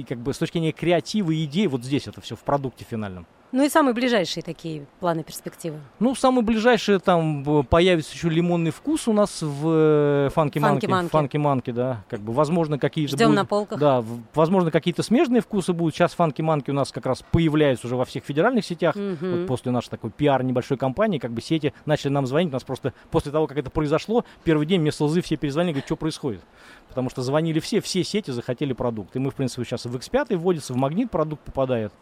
как 0.09 0.19
бы 0.19 0.33
с 0.35 0.39
точки 0.39 0.55
зрения 0.55 0.73
креатива 0.73 1.31
и 1.31 1.45
идей, 1.45 1.67
вот 1.67 1.85
здесь 1.85 2.07
это 2.07 2.21
все 2.21 2.37
в 2.37 2.41
продукте 2.41 2.85
финальном. 2.85 3.27
Ну 3.53 3.65
и 3.65 3.69
самые 3.69 3.95
ближайшие 3.95 4.43
такие 4.43 4.87
планы, 4.99 5.23
перспективы? 5.23 5.79
Ну, 6.01 6.15
самые 6.17 6.43
ближайшие 6.45 6.99
там 6.99 7.65
появится 7.65 8.13
еще 8.13 8.29
лимонный 8.29 8.73
вкус 8.73 9.07
у 9.07 9.13
нас 9.13 9.43
в 9.43 10.31
Фанки 10.35 10.59
Манки. 10.59 10.87
Фанки 10.87 11.37
Манки, 11.37 11.71
да. 11.71 12.05
Как 12.09 12.21
бы, 12.21 12.33
возможно, 12.33 12.79
какие-то 12.79 13.15
Ждем 13.15 13.29
будут, 13.29 13.37
на 13.37 13.45
полках. 13.45 13.79
Да, 13.79 14.05
возможно, 14.35 14.73
какие-то 14.73 15.05
смежные 15.05 15.41
вкусы 15.41 15.73
будут. 15.73 15.95
Сейчас 15.95 16.15
Фанки 16.15 16.43
Манки 16.43 16.71
у 16.71 16.75
нас 16.75 16.91
как 16.91 17.07
раз 17.07 17.23
появляются 17.31 17.87
уже 17.87 17.95
во 17.95 18.05
всех 18.05 18.25
федеральных 18.25 18.65
сетях. 18.65 18.97
Угу. 18.97 19.17
Вот 19.21 19.47
после 19.47 19.71
нашей 19.71 19.91
такой 19.91 20.11
пиар 20.11 20.43
небольшой 20.43 20.77
кампании, 20.77 21.19
как 21.19 21.31
бы 21.31 21.41
сети 21.41 21.73
начали 21.87 22.11
нам 22.11 22.27
звонить. 22.27 22.51
У 22.51 22.55
нас 22.55 22.65
просто 22.65 22.93
после 23.13 23.31
того, 23.31 23.47
как 23.47 23.57
это 23.57 23.71
произошло, 23.71 24.25
первый 24.43 24.67
день 24.67 24.81
мне 24.81 24.91
слезы 24.91 25.21
все 25.23 25.37
перезвонили, 25.37 25.75
говорят, 25.75 25.87
что 25.87 25.97
происходит. 25.97 26.41
Потому 26.89 27.09
что 27.09 27.23
звонили 27.23 27.61
все, 27.61 27.81
все 27.81 28.03
сети 28.03 28.33
захотели 28.33 28.73
продукт. 28.73 29.15
И 29.15 29.21
мы, 29.21 29.31
в 29.31 29.35
принципе, 29.37 29.65
сейчас 29.65 29.85
в 29.85 29.95
X5 29.95 30.37
вводится, 30.37 30.73
в 30.73 30.77
магнит 30.77 31.11
продукт 31.11 31.43
попадает. 31.45 31.93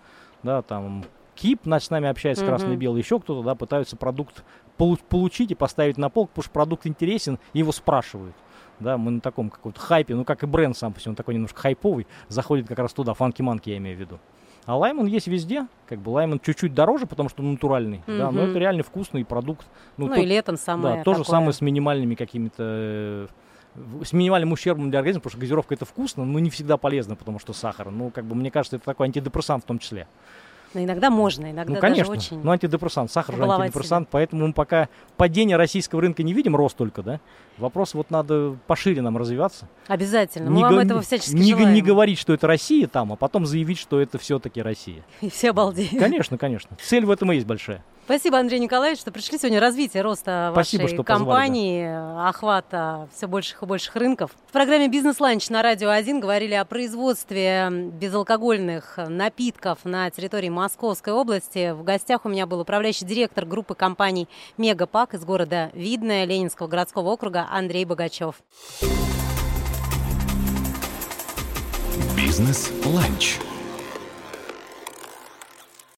Да, 0.43 0.63
там 0.63 1.05
КИП 1.35 1.67
наш 1.67 1.85
с 1.85 1.91
нами 1.91 2.09
общается, 2.09 2.45
mm-hmm. 2.45 2.49
красный 2.49 2.77
белый, 2.77 3.01
еще 3.01 3.19
кто-то, 3.19 3.43
да, 3.43 3.55
пытаются 3.55 3.97
продукт 3.97 4.45
полу- 4.77 4.99
получить 5.09 5.51
и 5.51 5.55
поставить 5.55 5.99
на 5.99 6.09
полк, 6.11 6.31
потому 6.31 6.45
что 6.45 6.53
продукт 6.53 6.87
интересен, 6.87 7.39
и 7.53 7.59
его 7.59 7.73
спрашивают. 7.73 8.35
Да, 8.81 8.99
мы 8.99 9.13
на 9.13 9.21
таком 9.21 9.51
каком-то 9.51 9.81
хайпе, 9.81 10.15
ну 10.15 10.25
как 10.25 10.43
и 10.43 10.47
бренд 10.47 10.77
сам 10.77 10.93
по 10.93 11.01
себе, 11.01 11.11
он 11.11 11.17
такой 11.17 11.35
немножко 11.35 11.61
хайповый, 11.61 12.07
заходит 12.29 12.67
как 12.67 12.79
раз 12.79 12.93
туда, 12.93 13.15
фанки-манки 13.15 13.71
я 13.71 13.77
имею 13.77 13.97
в 13.97 14.01
виду. 14.01 14.19
А 14.65 14.77
лаймон 14.77 15.07
есть 15.07 15.27
везде, 15.27 15.67
как 15.89 15.99
бы 15.99 16.11
лаймон 16.11 16.41
чуть-чуть 16.41 16.73
дороже, 16.73 17.07
потому 17.07 17.29
что 17.29 17.43
он 17.43 17.53
натуральный, 17.53 18.03
mm-hmm. 18.07 18.19
да, 18.19 18.31
но 18.31 18.43
это 18.43 18.59
реально 18.59 18.83
вкусный 18.83 19.25
продукт. 19.25 19.67
Ну, 19.97 20.07
ну 20.07 20.15
тот, 20.15 20.25
и 20.25 20.27
летом 20.27 20.57
самое 20.57 20.97
Да, 20.97 21.03
то 21.03 21.15
же 21.15 21.25
самое 21.25 21.53
с 21.53 21.61
минимальными 21.61 22.15
какими-то 22.15 22.63
э, 22.63 23.27
с 24.05 24.13
минимальным 24.13 24.53
ущербом 24.53 24.91
для 24.91 24.99
организма, 24.99 25.21
потому 25.21 25.33
что 25.33 25.41
газировка 25.41 25.75
это 25.75 25.85
вкусно, 25.85 26.25
но 26.25 26.39
не 26.39 26.51
всегда 26.51 26.77
полезно, 26.77 27.17
потому 27.17 27.39
что 27.39 27.53
сахар. 27.53 27.91
Ну, 27.91 28.11
как 28.11 28.25
бы, 28.25 28.35
мне 28.35 28.51
кажется, 28.51 28.77
это 28.77 28.85
такой 28.85 29.07
антидепрессант 29.07 29.65
в 29.65 29.67
том 29.67 29.79
числе. 29.79 30.07
Но 30.75 30.83
иногда 30.83 31.11
можно, 31.11 31.51
иногда 31.51 31.75
ну, 31.75 31.81
конечно. 31.81 32.15
даже 32.15 32.19
очень. 32.19 32.41
Ну, 32.43 32.51
антидепрессант, 32.51 33.11
сахар 33.11 33.37
же 33.37 33.43
антидепрессант, 33.43 34.07
себя. 34.07 34.11
поэтому 34.13 34.47
мы 34.47 34.53
пока 34.53 34.89
падение 35.17 35.57
российского 35.57 36.01
рынка 36.01 36.23
не 36.23 36.33
видим, 36.33 36.57
рост 36.57 36.77
только, 36.77 37.03
да? 37.03 37.21
Вопрос 37.59 37.95
вот 37.95 38.11
надо 38.11 38.57
пошире 38.67 39.03
нам 39.03 39.17
развиваться. 39.17 39.69
Обязательно. 39.87 40.51
Мы 40.51 40.57
не 40.57 40.63
вам 40.63 40.79
этого 40.79 41.03
всячески 41.03 41.35
не, 41.35 41.51
желаем. 41.51 41.75
Не 41.75 41.83
говорить, 41.83 42.19
что 42.19 42.33
это 42.33 42.47
Россия 42.47 42.87
там, 42.87 43.13
а 43.13 43.17
потом 43.17 43.47
заявить, 43.47 43.79
что 43.79 44.01
это 44.01 44.19
все-таки 44.19 44.63
Россия. 44.63 45.05
И 45.21 45.29
все 45.29 45.51
обалдеют. 45.51 45.99
Конечно, 45.99 46.39
конечно. 46.39 46.77
Цель 46.81 47.05
в 47.05 47.11
этом 47.11 47.33
и 47.33 47.37
есть 47.37 47.47
большая. 47.47 47.85
Спасибо, 48.05 48.39
Андрей 48.39 48.59
Николаевич, 48.59 49.01
что 49.01 49.13
пришли 49.13 49.39
сегодня. 49.39 49.61
Развитие 49.61 50.03
роста 50.03 50.51
Спасибо, 50.53 50.83
вашей 50.83 50.95
что 50.95 51.05
компании, 51.05 51.87
позвали, 51.87 52.15
да. 52.17 52.29
охвата 52.29 53.09
все 53.15 53.27
больших 53.29 53.63
и 53.63 53.67
больших 53.67 53.95
рынков. 53.95 54.33
В 54.49 54.53
программе 54.53 54.89
«Бизнес-ланч» 54.89 55.49
на 55.51 55.63
Радио 55.63 55.89
1 55.89 56.19
говорили 56.19 56.55
о 56.55 56.65
производстве 56.65 57.69
безалкогольных 57.71 58.99
напитков 59.09 59.85
на 59.85 60.11
территории 60.11 60.49
Московской 60.49 61.13
области. 61.13 61.71
В 61.71 61.85
гостях 61.85 62.25
у 62.25 62.29
меня 62.29 62.47
был 62.47 62.61
управляющий 62.61 63.05
директор 63.05 63.47
группы 63.47 63.77
компаний 63.77 64.29
«Мегапак» 64.59 65.15
из 65.15 65.25
города 65.25 65.71
Видное 65.73 66.25
Ленинского 66.25 66.67
городского 66.67 67.11
округа 67.11 67.47
Андрей 67.51 67.85
Богачев. 67.85 68.43
«Бизнес-ланч» 72.17 73.39